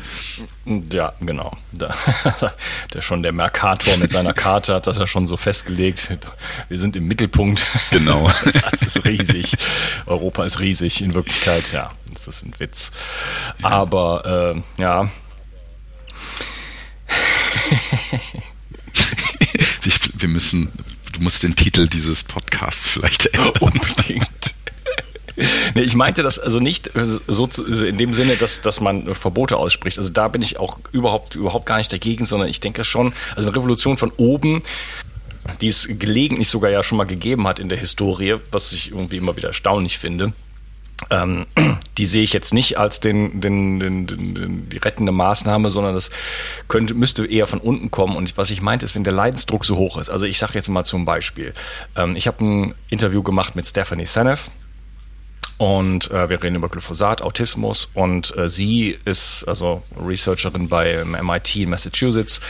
Ja, 0.92 1.14
genau. 1.20 1.56
Da, 1.72 1.94
der 2.94 3.02
schon 3.02 3.22
der 3.22 3.32
Mercator 3.32 3.96
mit 3.96 4.10
seiner 4.10 4.34
Karte 4.34 4.74
hat 4.74 4.86
das 4.86 4.98
ja 4.98 5.06
schon 5.06 5.26
so 5.26 5.36
festgelegt. 5.36 6.10
Wir 6.68 6.78
sind 6.78 6.96
im 6.96 7.06
Mittelpunkt. 7.06 7.66
Genau. 7.90 8.30
Das 8.70 8.82
ist 8.82 9.04
riesig. 9.04 9.56
Europa 10.06 10.44
ist 10.44 10.60
riesig 10.60 11.00
in 11.00 11.14
Wirklichkeit. 11.14 11.72
Ja, 11.72 11.90
das 12.12 12.26
ist 12.26 12.44
ein 12.44 12.52
Witz. 12.58 12.90
Aber 13.62 14.54
äh, 14.78 14.82
ja. 14.82 15.10
Wir 20.20 20.28
müssen, 20.28 20.70
du 21.12 21.20
musst 21.20 21.42
den 21.42 21.56
Titel 21.56 21.88
dieses 21.88 22.22
Podcasts 22.22 22.88
vielleicht 22.88 23.26
ändern. 23.34 23.52
Unbedingt. 23.60 24.54
Nee, 25.74 25.82
ich 25.82 25.94
meinte 25.94 26.24
das 26.24 26.40
also 26.40 26.58
nicht 26.58 26.90
so 27.28 27.46
zu, 27.46 27.64
in 27.64 27.96
dem 27.96 28.12
Sinne, 28.12 28.34
dass, 28.34 28.60
dass 28.60 28.80
man 28.80 29.14
Verbote 29.14 29.56
ausspricht. 29.56 29.98
Also 29.98 30.10
da 30.10 30.26
bin 30.26 30.42
ich 30.42 30.58
auch 30.58 30.80
überhaupt, 30.90 31.36
überhaupt 31.36 31.64
gar 31.66 31.78
nicht 31.78 31.92
dagegen, 31.92 32.26
sondern 32.26 32.48
ich 32.48 32.58
denke 32.58 32.82
schon, 32.82 33.12
also 33.36 33.48
eine 33.48 33.56
Revolution 33.56 33.96
von 33.96 34.10
oben, 34.16 34.64
die 35.60 35.68
es 35.68 35.86
gelegentlich 35.88 36.48
sogar 36.48 36.70
ja 36.70 36.82
schon 36.82 36.98
mal 36.98 37.04
gegeben 37.04 37.46
hat 37.46 37.60
in 37.60 37.68
der 37.68 37.78
Historie, 37.78 38.36
was 38.50 38.72
ich 38.72 38.90
irgendwie 38.90 39.16
immer 39.16 39.36
wieder 39.36 39.48
erstaunlich 39.48 39.98
finde 39.98 40.32
ähm, 41.10 41.46
die 41.98 42.06
sehe 42.06 42.22
ich 42.22 42.32
jetzt 42.32 42.54
nicht 42.54 42.78
als 42.78 43.00
den, 43.00 43.40
den, 43.40 43.80
den, 43.80 44.06
den, 44.06 44.68
die 44.68 44.78
rettende 44.78 45.12
Maßnahme, 45.12 45.68
sondern 45.68 45.94
das 45.94 46.10
könnte, 46.68 46.94
müsste 46.94 47.26
eher 47.26 47.46
von 47.46 47.58
unten 47.58 47.90
kommen. 47.90 48.16
Und 48.16 48.36
was 48.36 48.50
ich 48.50 48.62
meinte, 48.62 48.84
ist, 48.84 48.94
wenn 48.94 49.04
der 49.04 49.12
Leidensdruck 49.12 49.64
so 49.64 49.76
hoch 49.76 49.98
ist. 49.98 50.08
Also 50.08 50.26
ich 50.26 50.38
sage 50.38 50.54
jetzt 50.54 50.68
mal 50.68 50.84
zum 50.84 51.04
Beispiel, 51.04 51.52
ähm, 51.96 52.16
ich 52.16 52.26
habe 52.26 52.44
ein 52.44 52.74
Interview 52.88 53.22
gemacht 53.22 53.56
mit 53.56 53.66
Stephanie 53.66 54.06
Seneff, 54.06 54.50
und 55.58 56.08
äh, 56.12 56.30
wir 56.30 56.40
reden 56.40 56.54
über 56.54 56.68
Glyphosat, 56.68 57.20
Autismus. 57.20 57.90
Und 57.92 58.34
äh, 58.36 58.48
sie 58.48 58.96
ist 59.04 59.44
also 59.48 59.82
Researcherin 60.00 60.68
bei 60.68 61.04
MIT 61.04 61.56
in 61.56 61.70
Massachusetts. 61.70 62.40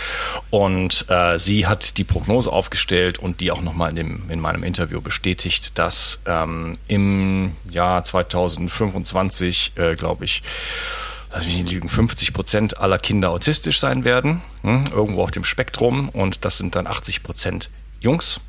Und 0.51 1.07
äh, 1.09 1.39
sie 1.39 1.67
hat 1.67 1.97
die 1.97 2.05
Prognose 2.05 2.53
aufgestellt 2.53 3.19
und 3.19 3.41
die 3.41 3.51
auch 3.51 3.63
nochmal 3.63 3.97
in, 3.97 4.29
in 4.29 4.41
meinem 4.41 4.63
Interview 4.63 5.01
bestätigt, 5.01 5.79
dass 5.79 6.21
ähm, 6.27 6.77
im 6.87 7.57
Jahr 7.71 8.05
2025, 8.05 9.73
äh, 9.77 9.95
glaube 9.95 10.27
ich, 10.27 10.43
mich 11.35 11.57
nicht 11.57 11.73
lügen, 11.73 11.89
50 11.89 12.35
Prozent 12.35 12.79
aller 12.79 12.99
Kinder 12.99 13.31
autistisch 13.31 13.81
sein 13.81 14.05
werden, 14.05 14.43
hm, 14.63 14.85
irgendwo 14.95 15.23
auf 15.23 15.31
dem 15.31 15.45
Spektrum. 15.45 16.11
Und 16.11 16.45
das 16.45 16.59
sind 16.59 16.77
dann 16.77 16.87
80 16.87 17.23
Prozent 17.23 17.71
Jungs 18.01 18.41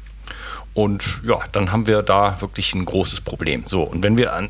und 0.74 1.22
ja, 1.24 1.40
dann 1.52 1.72
haben 1.72 1.88
wir 1.88 2.02
da 2.02 2.40
wirklich 2.42 2.74
ein 2.74 2.86
großes 2.86 3.22
Problem. 3.22 3.64
So, 3.66 3.84
und 3.84 4.04
wenn 4.04 4.18
wir 4.18 4.34
an, 4.34 4.50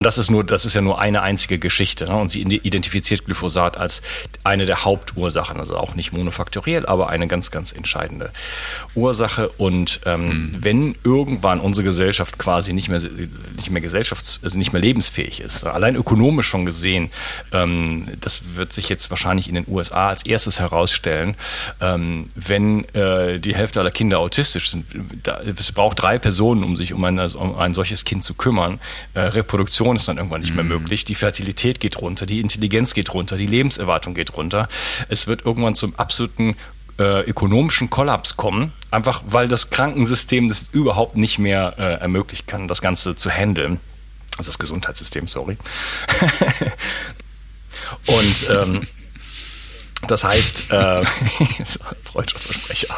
das 0.00 0.18
ist 0.18 0.30
nur, 0.30 0.44
das 0.44 0.66
ist 0.66 0.74
ja 0.74 0.82
nur 0.82 1.00
eine 1.00 1.22
einzige 1.22 1.58
Geschichte. 1.58 2.04
Ne? 2.04 2.14
Und 2.16 2.28
sie 2.28 2.42
identifiziert 2.42 3.24
Glyphosat 3.24 3.78
als 3.78 4.02
eine 4.44 4.66
der 4.66 4.84
Hauptursachen, 4.84 5.58
also 5.58 5.78
auch 5.78 5.94
nicht 5.94 6.12
monofaktoriell, 6.12 6.84
aber 6.84 7.08
eine 7.08 7.26
ganz, 7.26 7.50
ganz 7.50 7.72
entscheidende 7.72 8.30
Ursache. 8.94 9.48
Und 9.56 10.00
ähm, 10.04 10.26
mhm. 10.26 10.56
wenn 10.60 10.94
irgendwann 11.02 11.60
unsere 11.60 11.86
Gesellschaft 11.86 12.38
quasi 12.38 12.74
nicht 12.74 12.90
mehr, 12.90 13.00
nicht 13.00 13.70
mehr 13.70 13.80
gesellschafts-, 13.80 14.44
also 14.44 14.58
nicht 14.58 14.74
mehr 14.74 14.82
lebensfähig 14.82 15.40
ist, 15.40 15.64
allein 15.64 15.96
ökonomisch 15.96 16.46
schon 16.46 16.66
gesehen, 16.66 17.10
ähm, 17.52 18.06
das 18.20 18.42
wird 18.54 18.74
sich 18.74 18.90
jetzt 18.90 19.08
wahrscheinlich 19.08 19.48
in 19.48 19.54
den 19.54 19.64
USA 19.66 20.10
als 20.10 20.26
erstes 20.26 20.60
herausstellen, 20.60 21.36
ähm, 21.80 22.24
wenn 22.34 22.84
äh, 22.94 23.40
die 23.40 23.56
Hälfte 23.56 23.80
aller 23.80 23.90
Kinder 23.90 24.18
autistisch 24.18 24.72
sind. 24.72 24.84
Da, 25.22 25.40
es 25.40 25.72
braucht 25.72 26.02
drei 26.02 26.18
Personen, 26.18 26.64
um 26.64 26.76
sich 26.76 26.92
um 26.92 27.02
ein, 27.02 27.18
um 27.18 27.58
ein 27.58 27.72
solches 27.72 28.04
Kind 28.04 28.22
zu 28.24 28.34
kümmern. 28.34 28.78
Äh, 29.14 29.20
Reproduktion 29.20 29.85
Reproduktion 29.86 29.96
ist 29.96 30.08
dann 30.08 30.16
irgendwann 30.16 30.40
nicht 30.40 30.54
mehr 30.54 30.64
mhm. 30.64 30.70
möglich, 30.70 31.04
die 31.04 31.14
Fertilität 31.14 31.80
geht 31.80 32.00
runter, 32.00 32.26
die 32.26 32.40
Intelligenz 32.40 32.94
geht 32.94 33.12
runter, 33.14 33.36
die 33.36 33.46
Lebenserwartung 33.46 34.14
geht 34.14 34.36
runter. 34.36 34.68
Es 35.08 35.26
wird 35.26 35.44
irgendwann 35.44 35.74
zum 35.74 35.94
absoluten 35.96 36.56
äh, 36.98 37.20
ökonomischen 37.22 37.90
Kollaps 37.90 38.36
kommen, 38.36 38.72
einfach 38.90 39.22
weil 39.26 39.48
das 39.48 39.70
Krankensystem 39.70 40.48
das 40.48 40.68
überhaupt 40.70 41.16
nicht 41.16 41.38
mehr 41.38 41.74
äh, 41.78 42.00
ermöglichen 42.00 42.46
kann, 42.46 42.68
das 42.68 42.80
Ganze 42.80 43.16
zu 43.16 43.30
handeln. 43.30 43.80
Also 44.38 44.48
das 44.48 44.58
Gesundheitssystem, 44.58 45.28
sorry. 45.28 45.56
Und 48.06 48.48
ähm, 48.50 48.80
das 50.08 50.24
heißt, 50.24 50.72
äh, 50.72 51.04
freudscher 52.04 52.38
Versprecher. 52.38 52.96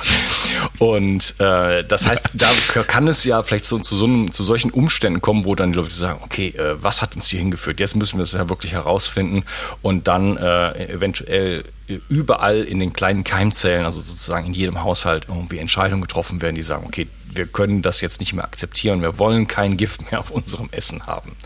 Und 0.78 1.34
äh, 1.38 1.84
das 1.84 2.06
heißt, 2.06 2.30
da 2.34 2.48
kann 2.82 3.08
es 3.08 3.24
ja 3.24 3.42
vielleicht 3.42 3.64
so, 3.64 3.78
zu, 3.78 3.96
so 3.96 4.04
einem, 4.06 4.32
zu 4.32 4.42
solchen 4.42 4.70
Umständen 4.70 5.20
kommen, 5.20 5.44
wo 5.44 5.54
dann 5.54 5.72
die 5.72 5.78
Leute 5.78 5.94
sagen, 5.94 6.20
okay, 6.24 6.48
äh, 6.48 6.82
was 6.82 7.02
hat 7.02 7.16
uns 7.16 7.28
hier 7.28 7.40
hingeführt? 7.40 7.80
Jetzt 7.80 7.96
müssen 7.96 8.18
wir 8.18 8.22
es 8.22 8.32
ja 8.32 8.48
wirklich 8.48 8.72
herausfinden 8.72 9.44
und 9.82 10.08
dann 10.08 10.36
äh, 10.36 10.92
eventuell 10.92 11.64
überall 12.08 12.62
in 12.62 12.80
den 12.80 12.92
kleinen 12.92 13.24
Keimzellen, 13.24 13.84
also 13.84 14.00
sozusagen 14.00 14.46
in 14.46 14.54
jedem 14.54 14.82
Haushalt 14.82 15.26
irgendwie 15.28 15.58
Entscheidungen 15.58 16.02
getroffen 16.02 16.42
werden, 16.42 16.54
die 16.54 16.62
sagen, 16.62 16.84
okay, 16.86 17.06
wir 17.34 17.46
können 17.46 17.82
das 17.82 18.00
jetzt 18.00 18.20
nicht 18.20 18.32
mehr 18.32 18.44
akzeptieren, 18.44 19.02
wir 19.02 19.18
wollen 19.18 19.46
kein 19.46 19.76
Gift 19.76 20.10
mehr 20.10 20.20
auf 20.20 20.30
unserem 20.30 20.68
Essen 20.70 21.06
haben 21.06 21.36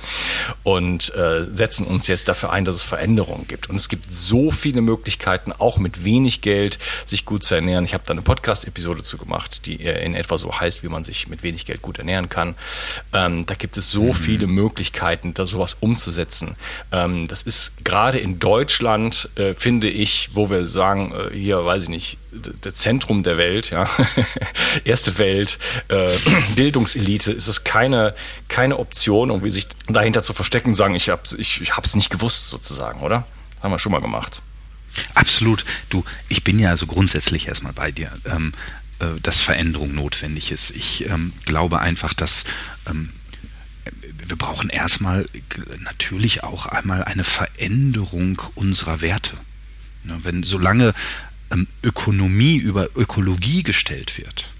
und 0.63 1.15
äh, 1.15 1.47
setzen 1.53 1.87
uns 1.87 2.07
jetzt 2.07 2.29
dafür 2.29 2.51
ein, 2.51 2.65
dass 2.65 2.77
es 2.77 2.83
Veränderungen 2.83 3.47
gibt. 3.49 3.71
Und 3.71 3.77
es 3.77 3.89
gibt 3.89 4.13
so 4.13 4.51
viele 4.51 4.81
Möglichkeiten, 4.81 5.53
auch 5.53 5.79
mit 5.79 6.05
wenig 6.05 6.41
Geld 6.41 6.79
sich 7.07 7.25
gut 7.25 7.45
zu 7.45 7.55
ernähren. 7.55 7.85
Ich 7.85 7.95
habe 7.95 8.05
da 8.07 8.13
eine 8.13 8.23
Podcast-Episode 8.23 9.03
zu 9.03 9.19
gemacht, 9.19 9.67
die 9.67 9.77
in 9.77 10.15
etwa 10.15 10.39
so 10.39 10.59
heißt, 10.59 10.83
wie 10.83 10.89
man 10.89 11.05
sich 11.05 11.29
mit 11.29 11.43
wenig 11.43 11.67
Geld 11.67 11.83
gut 11.83 11.99
ernähren 11.99 12.29
kann. 12.29 12.55
Ähm, 13.13 13.47
da 13.47 13.55
gibt 13.55 13.77
es 13.77 13.91
so 13.91 14.05
mhm. 14.05 14.15
viele 14.15 14.47
Möglichkeiten, 14.47 15.35
da 15.35 15.47
sowas 15.47 15.77
umzusetzen. 15.81 16.55
Ähm, 16.91 17.27
das 17.27 17.43
ist 17.43 17.73
gerade 17.85 18.19
in 18.19 18.39
Deutschland, 18.39 19.31
äh, 19.35 19.55
finde 19.55 19.89
ich, 19.89 20.31
wo 20.35 20.51
wir 20.51 20.67
sagen, 20.67 21.13
äh, 21.13 21.35
hier 21.35 21.65
weiß 21.65 21.85
ich 21.85 21.89
nicht, 21.89 22.19
das 22.61 22.75
Zentrum 22.75 23.23
der 23.23 23.37
Welt, 23.37 23.71
ja, 23.71 23.89
erste 24.85 25.19
Welt, 25.19 25.59
äh, 25.89 26.09
Bildungselite, 26.57 27.33
ist 27.33 27.49
es 27.49 27.65
keine, 27.65 28.15
keine 28.49 28.79
Option, 28.79 29.31
um 29.31 29.49
sich 29.51 29.69
dahinter 29.89 30.23
zu 30.23 30.33
verstecken 30.33 30.75
sagen, 30.75 30.95
ich 30.95 31.11
hab's, 31.11 31.33
ich, 31.33 31.61
ich 31.61 31.77
hab's 31.77 31.95
nicht 31.95 32.11
gewusst, 32.11 32.49
sozusagen, 32.49 33.01
oder? 33.01 33.27
Haben 33.61 33.71
wir 33.71 33.79
schon 33.79 33.93
mal 33.93 34.01
gemacht. 34.01 34.43
Absolut. 35.15 35.65
Du, 35.89 36.05
ich 36.29 36.45
bin 36.45 36.59
ja 36.59 36.71
also 36.71 36.87
grundsätzlich 36.87 37.49
erstmal 37.49 37.73
bei 37.73 37.91
dir, 37.91 38.11
ähm, 38.27 38.53
äh, 38.99 39.21
dass 39.23 39.41
Veränderung 39.41 39.95
notwendig 39.95 40.51
ist. 40.51 40.71
Ich 40.71 41.09
ähm, 41.09 41.33
glaube 41.45 41.81
einfach, 41.81 42.13
dass 42.13 42.45
ähm, 42.89 43.11
wir 44.27 44.37
brauchen 44.37 44.71
erstmal 44.71 45.27
natürlich 45.81 46.43
auch 46.43 46.67
einmal 46.67 47.05
eine 47.05 47.25
Veränderung 47.25 48.41
unserer 48.55 49.01
Werte. 49.01 49.37
Ne, 50.05 50.19
wenn 50.23 50.43
solange 50.43 50.95
Ökonomie 51.83 52.57
über 52.57 52.89
Ökologie 52.97 53.63
gestellt 53.63 54.19
wird, 54.19 54.53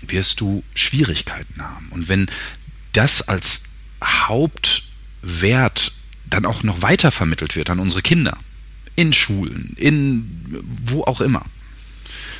wirst 0.00 0.40
du 0.40 0.62
Schwierigkeiten 0.74 1.62
haben. 1.62 1.88
Und 1.90 2.08
wenn 2.08 2.26
das 2.92 3.22
als 3.22 3.62
Hauptwert 4.02 5.92
dann 6.28 6.44
auch 6.44 6.62
noch 6.62 6.82
weiter 6.82 7.10
vermittelt 7.10 7.56
wird 7.56 7.70
an 7.70 7.78
unsere 7.78 8.02
Kinder, 8.02 8.36
in 8.96 9.12
Schulen, 9.12 9.74
in 9.76 10.64
wo 10.86 11.04
auch 11.04 11.20
immer. 11.20 11.44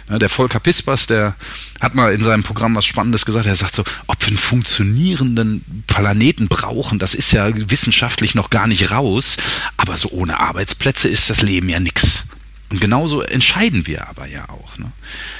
Der 0.08 0.28
Volker 0.28 0.60
Pispers, 0.60 1.06
der 1.06 1.34
hat 1.80 1.96
mal 1.96 2.12
in 2.12 2.22
seinem 2.22 2.44
Programm 2.44 2.76
was 2.76 2.84
Spannendes 2.84 3.26
gesagt. 3.26 3.46
Er 3.46 3.56
sagt 3.56 3.74
so, 3.74 3.84
ob 4.06 4.20
wir 4.20 4.28
einen 4.28 4.38
funktionierenden 4.38 5.84
Planeten 5.88 6.46
brauchen, 6.46 7.00
das 7.00 7.14
ist 7.14 7.32
ja 7.32 7.50
wissenschaftlich 7.70 8.36
noch 8.36 8.50
gar 8.50 8.68
nicht 8.68 8.92
raus. 8.92 9.36
Aber 9.76 9.96
so 9.96 10.10
ohne 10.10 10.38
Arbeitsplätze 10.38 11.08
ist 11.08 11.28
das 11.28 11.42
Leben 11.42 11.68
ja 11.68 11.80
nix. 11.80 12.22
Und 12.68 12.80
genauso 12.80 13.22
entscheiden 13.22 13.86
wir 13.86 14.08
aber 14.08 14.26
ja 14.26 14.48
auch. 14.48 14.76
Ne? 14.78 14.92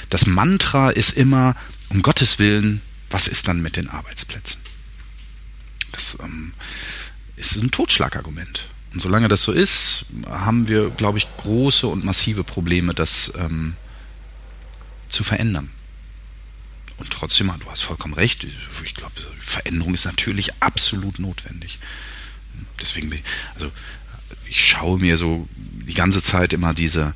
Das 0.09 0.25
Mantra 0.25 0.89
ist 0.89 1.11
immer, 1.11 1.55
um 1.89 2.01
Gottes 2.01 2.39
Willen, 2.39 2.81
was 3.09 3.27
ist 3.27 3.47
dann 3.47 3.61
mit 3.61 3.75
den 3.75 3.89
Arbeitsplätzen? 3.89 4.61
Das 5.91 6.17
ähm, 6.21 6.53
ist 7.35 7.55
ein 7.57 7.71
Totschlagargument. 7.71 8.67
Und 8.93 9.01
solange 9.01 9.27
das 9.27 9.43
so 9.43 9.51
ist, 9.51 10.05
haben 10.27 10.67
wir, 10.67 10.89
glaube 10.89 11.17
ich, 11.17 11.27
große 11.37 11.87
und 11.87 12.05
massive 12.05 12.43
Probleme, 12.43 12.93
das 12.93 13.31
ähm, 13.37 13.75
zu 15.09 15.23
verändern. 15.23 15.69
Und 16.97 17.11
trotzdem, 17.11 17.51
du 17.59 17.69
hast 17.69 17.81
vollkommen 17.81 18.13
recht, 18.13 18.45
ich 18.83 18.95
glaube, 18.95 19.13
Veränderung 19.39 19.93
ist 19.93 20.05
natürlich 20.05 20.51
absolut 20.61 21.19
notwendig. 21.19 21.79
Deswegen, 22.81 23.11
also 23.53 23.71
ich 24.49 24.67
schaue 24.67 24.99
mir 24.99 25.17
so 25.17 25.47
die 25.55 25.93
ganze 25.93 26.21
Zeit 26.21 26.53
immer 26.53 26.73
diese, 26.73 27.13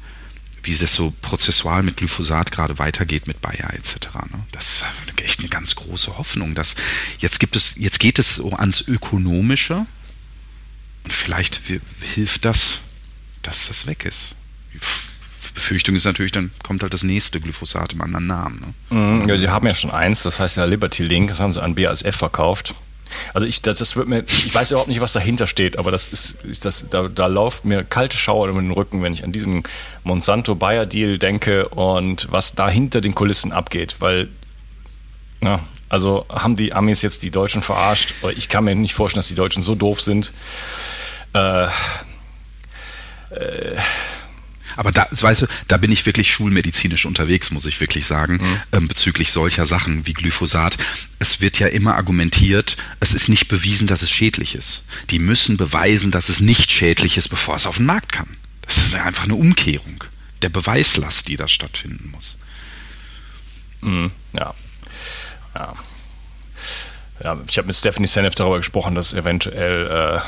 wie 0.64 0.76
das 0.76 0.94
so 0.94 1.14
prozessual 1.22 1.84
mit 1.84 1.98
Glyphosat 1.98 2.52
gerade 2.52 2.80
weitergeht 2.80 3.28
mit 3.28 3.42
Bayer 3.42 3.74
etc. 3.74 3.96
Ne? 4.32 4.46
Das 4.52 4.68
ist 4.72 4.86
echt 5.24 5.40
eine 5.40 5.50
ganz 5.50 5.76
große 5.76 6.18
Hoffnung, 6.18 6.56
dass 6.56 6.76
jetzt 7.20 7.40
gibt 7.40 7.56
es, 7.56 7.76
jetzt 7.78 8.00
geht 8.00 8.20
es 8.20 8.36
so 8.36 8.52
ans 8.54 8.82
Ökonomische 8.82 9.86
und 11.04 11.14
vielleicht 11.14 11.62
hilft 12.14 12.46
das, 12.46 12.80
dass 13.42 13.68
das 13.68 13.88
weg 13.88 14.06
ist. 14.06 14.36
Befürchtung 15.54 15.96
ist 15.96 16.06
natürlich, 16.06 16.32
dann 16.32 16.52
kommt 16.64 16.82
halt 16.82 16.94
das 16.94 17.04
nächste 17.04 17.40
Glyphosat 17.42 17.94
im 17.94 18.02
anderen 18.02 18.28
Namen. 18.28 18.74
Ne? 18.90 18.98
Mhm, 18.98 19.28
ja, 19.28 19.38
sie 19.38 19.50
haben 19.50 19.68
ja 19.68 19.74
schon 19.74 19.92
eins, 19.92 20.24
das 20.24 20.40
heißt 20.40 20.58
ja 20.58 20.66
Liberty 20.66 21.04
Link, 21.04 21.30
das 21.30 21.40
haben 21.40 21.52
sie 21.52 21.62
an 21.62 21.76
BASF 21.76 22.16
verkauft. 22.16 22.76
Also 23.34 23.48
ich, 23.48 23.62
das, 23.62 23.80
das 23.80 23.96
wird 23.96 24.08
mir, 24.08 24.24
ich 24.24 24.54
weiß 24.54 24.72
überhaupt 24.72 24.90
nicht, 24.90 25.02
was 25.02 25.14
dahinter 25.14 25.48
steht, 25.48 25.78
aber 25.78 25.92
das 25.92 26.10
ist, 26.10 26.44
ist 26.44 26.66
das, 26.66 26.86
da, 26.90 27.08
da 27.08 27.28
läuft 27.28 27.66
mir 27.66 27.84
kalte 27.84 28.18
Schauer 28.18 28.48
über 28.50 28.62
den 28.62 28.72
Rücken, 28.72 29.04
wenn 29.04 29.14
ich 29.14 29.24
an 29.24 29.32
diesen 29.32 29.64
Monsanto-Bayer-Deal 30.04 31.18
denke 31.18 31.70
und 31.70 32.28
was 32.32 32.54
da 32.54 32.70
hinter 32.70 33.02
den 33.02 33.16
Kulissen 33.16 33.52
abgeht, 33.52 33.98
weil, 34.00 34.30
na, 35.40 35.60
also 35.90 36.26
haben 36.30 36.56
die 36.56 36.74
Amis 36.74 37.02
jetzt 37.02 37.22
die 37.24 37.32
Deutschen 37.32 37.62
verarscht? 37.62 38.14
Ich 38.38 38.48
kann 38.48 38.64
mir 38.64 38.76
nicht 38.76 38.94
vorstellen, 38.94 39.20
dass 39.20 39.28
die 39.28 39.36
Deutschen 39.36 39.62
so 39.62 39.76
doof 39.76 40.00
sind. 40.00 40.32
Äh, 41.34 41.66
äh, 41.66 41.70
aber 44.76 44.92
da, 44.92 45.08
weißt 45.12 45.44
du, 45.44 45.48
da 45.68 45.78
bin 45.78 45.92
ich 45.92 46.06
wirklich 46.06 46.32
schulmedizinisch 46.32 47.06
unterwegs, 47.06 47.52
muss 47.52 47.66
ich 47.66 47.80
wirklich 47.80 48.06
sagen, 48.06 48.34
mhm. 48.34 48.62
ähm, 48.72 48.88
bezüglich 48.88 49.32
solcher 49.32 49.66
Sachen 49.66 50.06
wie 50.06 50.14
Glyphosat. 50.14 50.78
Es 51.20 51.42
wird 51.42 51.60
ja 51.60 51.68
immer 51.68 51.96
argumentiert, 51.96 52.78
es 53.00 53.14
ist 53.14 53.30
nicht 53.30 53.48
bewiesen, 53.48 53.88
dass 53.88 54.02
es 54.02 54.12
schädlich 54.12 54.56
ist. 54.56 54.84
Die 55.10 55.20
müssen 55.20 55.58
beweisen, 55.58 56.12
dass 56.12 56.30
es 56.30 56.40
nicht 56.40 56.72
schädlich 56.72 57.18
ist, 57.18 57.30
bevor 57.30 57.56
es 57.56 57.66
auf 57.66 57.78
den 57.78 57.86
Markt 57.86 58.12
kann. 58.12 58.38
Das 58.62 58.78
ist 58.78 58.94
einfach 58.94 59.24
eine 59.24 59.36
Umkehrung 59.36 60.04
der 60.42 60.50
Beweislast, 60.50 61.28
die 61.28 61.36
da 61.36 61.48
stattfinden 61.48 62.12
muss. 62.12 62.38
Mhm, 63.82 64.12
ja. 64.34 64.54
Ja. 65.56 65.74
Ja, 67.24 67.38
ich 67.48 67.58
habe 67.58 67.68
mit 67.68 67.76
Stephanie 67.76 68.08
Seneff 68.08 68.34
darüber 68.34 68.58
gesprochen, 68.58 68.96
dass 68.96 69.14
eventuell 69.14 69.88
äh, 69.88 70.22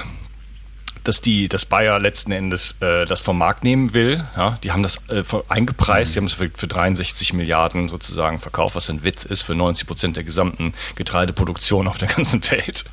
dass 1.03 1.21
die, 1.21 1.49
dass 1.49 1.65
Bayer 1.65 1.99
letzten 1.99 2.31
Endes 2.31 2.75
äh, 2.79 3.05
das 3.05 3.21
vom 3.21 3.37
Markt 3.37 3.63
nehmen 3.63 3.93
will. 3.93 4.23
Ja, 4.35 4.57
die 4.63 4.71
haben 4.71 4.83
das 4.83 4.97
äh, 5.09 5.23
eingepreist, 5.49 6.11
mhm. 6.11 6.13
die 6.13 6.19
haben 6.19 6.25
es 6.25 6.33
für, 6.33 6.49
für 6.53 6.67
63 6.67 7.33
Milliarden 7.33 7.89
sozusagen 7.89 8.39
verkauft, 8.39 8.75
was 8.75 8.89
ein 8.89 9.03
Witz 9.03 9.25
ist 9.25 9.41
für 9.41 9.55
90 9.55 9.87
Prozent 9.87 10.17
der 10.17 10.23
gesamten 10.23 10.73
Getreideproduktion 10.95 11.87
auf 11.87 11.97
der 11.97 12.07
ganzen 12.07 12.41
Welt. 12.49 12.85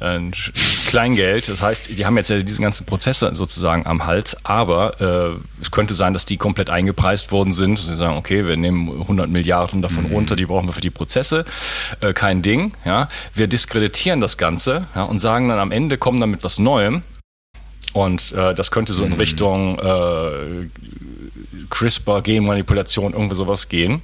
Ein 0.00 0.32
Kleingeld. 0.86 1.48
Das 1.48 1.62
heißt, 1.62 1.98
die 1.98 2.06
haben 2.06 2.16
jetzt 2.16 2.30
ja 2.30 2.38
diesen 2.38 2.62
ganzen 2.62 2.86
Prozesse 2.86 3.34
sozusagen 3.34 3.86
am 3.86 4.06
Hals, 4.06 4.36
aber 4.44 5.00
äh, 5.00 5.62
es 5.62 5.70
könnte 5.70 5.94
sein, 5.94 6.12
dass 6.12 6.26
die 6.26 6.36
komplett 6.36 6.70
eingepreist 6.70 7.32
worden 7.32 7.52
sind. 7.52 7.78
Sie 7.78 7.94
sagen, 7.94 8.16
okay, 8.16 8.46
wir 8.46 8.56
nehmen 8.56 8.88
100 8.88 9.28
Milliarden 9.28 9.82
davon 9.82 10.04
mhm. 10.04 10.12
runter, 10.12 10.36
die 10.36 10.46
brauchen 10.46 10.68
wir 10.68 10.72
für 10.72 10.80
die 10.80 10.90
Prozesse. 10.90 11.44
Äh, 12.00 12.12
kein 12.12 12.42
Ding. 12.42 12.72
Ja, 12.84 13.08
wir 13.34 13.46
diskreditieren 13.46 14.20
das 14.20 14.36
Ganze 14.36 14.86
ja, 14.94 15.02
und 15.02 15.18
sagen 15.20 15.48
dann 15.48 15.58
am 15.58 15.72
Ende 15.72 15.98
kommen 15.98 16.20
dann 16.20 16.30
mit 16.30 16.44
was 16.44 16.58
Neuem 16.58 17.02
und 17.92 18.32
äh, 18.32 18.54
das 18.54 18.70
könnte 18.70 18.92
so 18.92 19.04
in 19.04 19.12
mhm. 19.12 19.18
Richtung 19.18 19.78
äh, 19.78 20.68
CRISPR, 21.70 22.22
Genmanipulation, 22.22 23.12
irgendwie 23.12 23.34
sowas 23.34 23.68
gehen. 23.68 24.02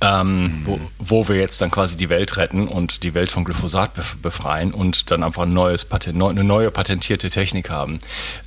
Ähm, 0.00 0.42
mhm. 0.42 0.66
wo, 0.66 0.80
wo 0.98 1.28
wir 1.28 1.36
jetzt 1.36 1.60
dann 1.60 1.70
quasi 1.70 1.96
die 1.96 2.08
Welt 2.08 2.36
retten 2.36 2.66
und 2.66 3.04
die 3.04 3.14
Welt 3.14 3.30
von 3.30 3.44
Glyphosat 3.44 3.92
befreien 4.20 4.74
und 4.74 5.12
dann 5.12 5.22
einfach 5.22 5.44
ein 5.44 5.52
neues 5.52 5.84
Patent, 5.84 6.20
eine 6.20 6.42
neue 6.42 6.72
patentierte 6.72 7.30
Technik 7.30 7.70
haben. 7.70 8.00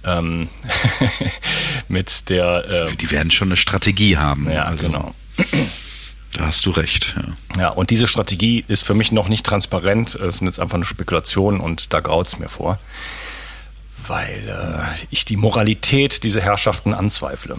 Ähm, 0.03 0.49
mit 1.87 2.29
der. 2.29 2.89
Äh, 2.89 2.95
die 2.97 3.09
werden 3.09 3.31
schon 3.31 3.47
eine 3.47 3.55
Strategie 3.55 4.17
haben. 4.17 4.51
Ja, 4.51 4.63
also. 4.63 4.87
genau. 4.87 5.15
Da 6.33 6.47
hast 6.47 6.65
du 6.65 6.71
recht. 6.71 7.15
Ja. 7.55 7.61
ja, 7.61 7.69
und 7.69 7.89
diese 7.89 8.09
Strategie 8.09 8.65
ist 8.67 8.83
für 8.83 8.93
mich 8.93 9.13
noch 9.13 9.29
nicht 9.29 9.45
transparent. 9.45 10.15
Es 10.15 10.39
sind 10.39 10.47
jetzt 10.47 10.59
einfach 10.59 10.77
nur 10.77 10.85
Spekulationen 10.85 11.61
und 11.61 11.93
da 11.93 12.01
graut 12.01 12.27
es 12.27 12.37
mir 12.37 12.49
vor 12.49 12.79
weil 14.07 14.49
äh, 14.49 15.05
ich 15.09 15.25
die 15.25 15.37
Moralität 15.37 16.23
dieser 16.23 16.41
Herrschaften 16.41 16.93
anzweifle. 16.93 17.57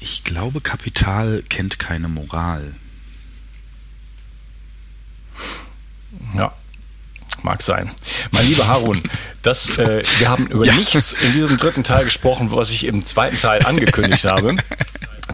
Ich 0.00 0.24
glaube, 0.24 0.60
Kapital 0.60 1.42
kennt 1.48 1.78
keine 1.78 2.08
Moral. 2.08 2.74
Ja, 6.34 6.52
mag 7.42 7.62
sein. 7.62 7.90
Mein 8.32 8.46
lieber 8.46 8.66
Harun, 8.66 9.00
das, 9.42 9.78
äh, 9.78 10.02
wir 10.18 10.28
haben 10.28 10.46
über 10.46 10.66
ja. 10.66 10.74
nichts 10.74 11.12
in 11.12 11.32
diesem 11.32 11.56
dritten 11.56 11.84
Teil 11.84 12.04
gesprochen, 12.04 12.50
was 12.50 12.70
ich 12.70 12.84
im 12.84 13.04
zweiten 13.04 13.38
Teil 13.38 13.64
angekündigt 13.64 14.24
habe. 14.24 14.56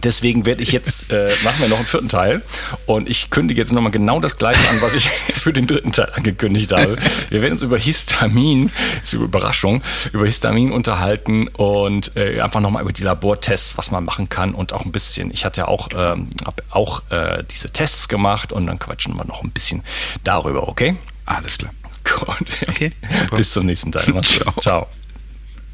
Deswegen 0.03 0.45
werde 0.45 0.63
ich 0.63 0.71
jetzt, 0.71 1.11
äh, 1.11 1.29
machen 1.43 1.59
wir 1.59 1.67
noch 1.69 1.77
einen 1.77 1.85
vierten 1.85 2.09
Teil 2.09 2.41
und 2.85 3.09
ich 3.09 3.29
kündige 3.29 3.61
jetzt 3.61 3.71
nochmal 3.71 3.91
genau 3.91 4.19
das 4.19 4.37
gleiche 4.37 4.67
an, 4.69 4.81
was 4.81 4.93
ich 4.93 5.09
für 5.33 5.53
den 5.53 5.67
dritten 5.67 5.91
Teil 5.91 6.11
angekündigt 6.13 6.71
habe. 6.71 6.97
Wir 7.29 7.41
werden 7.41 7.53
uns 7.53 7.61
über 7.61 7.77
Histamin, 7.77 8.71
zur 9.03 9.23
Überraschung, 9.23 9.81
über 10.13 10.25
Histamin 10.25 10.71
unterhalten 10.71 11.47
und 11.47 12.15
äh, 12.15 12.39
einfach 12.41 12.61
nochmal 12.61 12.83
über 12.83 12.93
die 12.93 13.03
Labortests, 13.03 13.77
was 13.77 13.91
man 13.91 14.05
machen 14.05 14.29
kann 14.29 14.53
und 14.53 14.73
auch 14.73 14.85
ein 14.85 14.91
bisschen, 14.91 15.31
ich 15.31 15.45
hatte 15.45 15.61
ja 15.61 15.67
auch, 15.67 15.89
ähm, 15.95 16.29
hab 16.45 16.61
auch 16.69 17.03
äh, 17.09 17.43
diese 17.51 17.69
Tests 17.69 18.07
gemacht 18.07 18.53
und 18.53 18.67
dann 18.67 18.79
quatschen 18.79 19.15
wir 19.15 19.25
noch 19.25 19.43
ein 19.43 19.51
bisschen 19.51 19.83
darüber, 20.23 20.67
okay? 20.67 20.95
Alles 21.25 21.57
klar. 21.57 21.71
Gut. 22.03 22.57
Okay. 22.67 22.91
Super. 23.19 23.35
Bis 23.35 23.53
zum 23.53 23.65
nächsten 23.65 23.91
Teil. 23.91 24.03
Ciao. 24.23 24.53
Ciao. 24.59 24.87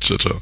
Ciao, 0.01 0.17
ciao. 0.17 0.41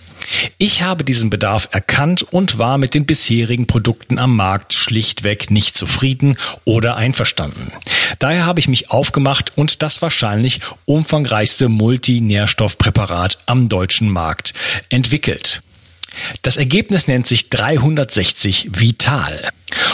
Ich 0.57 0.81
habe 0.81 1.03
diesen 1.03 1.29
Bedarf 1.29 1.69
erkannt 1.71 2.23
und 2.23 2.57
war 2.57 2.77
mit 2.77 2.93
den 2.93 3.05
bisherigen 3.05 3.67
Produkten 3.67 4.19
am 4.19 4.35
Markt 4.35 4.73
schlichtweg 4.73 5.51
nicht 5.51 5.77
zufrieden 5.77 6.37
oder 6.65 6.95
einverstanden. 6.95 7.71
Daher 8.19 8.45
habe 8.45 8.59
ich 8.59 8.67
mich 8.67 8.91
aufgemacht 8.91 9.57
und 9.57 9.81
das 9.81 10.01
wahrscheinlich 10.01 10.61
umfangreichste 10.85 11.69
Multinährstoffpräparat 11.69 13.39
am 13.45 13.69
deutschen 13.69 14.09
Markt 14.09 14.53
entwickelt. 14.89 15.63
Das 16.41 16.57
Ergebnis 16.57 17.07
nennt 17.07 17.27
sich 17.27 17.49
360 17.49 18.69
Vital. 18.73 19.51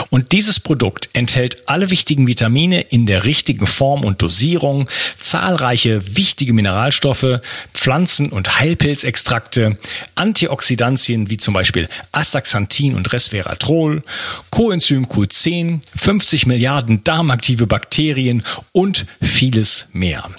Und 0.10 0.32
dieses 0.32 0.60
Produkt 0.60 1.10
enthält 1.14 1.70
alle 1.70 1.90
wichtigen 1.92 2.28
Vitamine 2.28 2.82
in 2.82 3.06
der 3.06 3.24
richtigen 3.24 3.68
Form 3.68 4.04
und 4.04 4.22
Dosierung, 4.22 4.90
zahlreiche 5.20 6.18
wichtige 6.18 6.54
Mineralstoffe, 6.54 7.40
Pflanzen- 7.74 8.30
und 8.30 8.60
Heilpilzextrakte, 8.60 9.78
Antioxidantien 10.16 11.30
wie 11.30 11.38
zum 11.38 11.54
Beispiel 11.54 11.88
Astaxanthin 12.12 12.96
und 12.96 13.12
Resveratrol, 13.14 14.04
Coenzym 14.50 15.06
Q10, 15.06 15.82
50 15.96 16.46
Milliarden 16.48 17.04
darmaktive 17.04 17.68
Bakterien 17.68 18.44
und 18.72 19.06
vieles 19.22 19.88
mehr. 19.94 20.30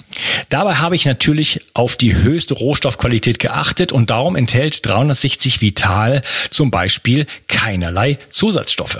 Dabei 0.49 0.75
habe 0.75 0.95
ich 0.95 1.05
natürlich 1.05 1.61
auf 1.73 1.95
die 1.95 2.15
höchste 2.15 2.53
Rohstoffqualität 2.53 3.39
geachtet 3.39 3.91
und 3.91 4.09
darum 4.09 4.35
enthält 4.35 4.85
360 4.85 5.61
Vital 5.61 6.21
zum 6.49 6.71
Beispiel 6.71 7.25
keinerlei 7.47 8.17
Zusatzstoffe. 8.29 8.99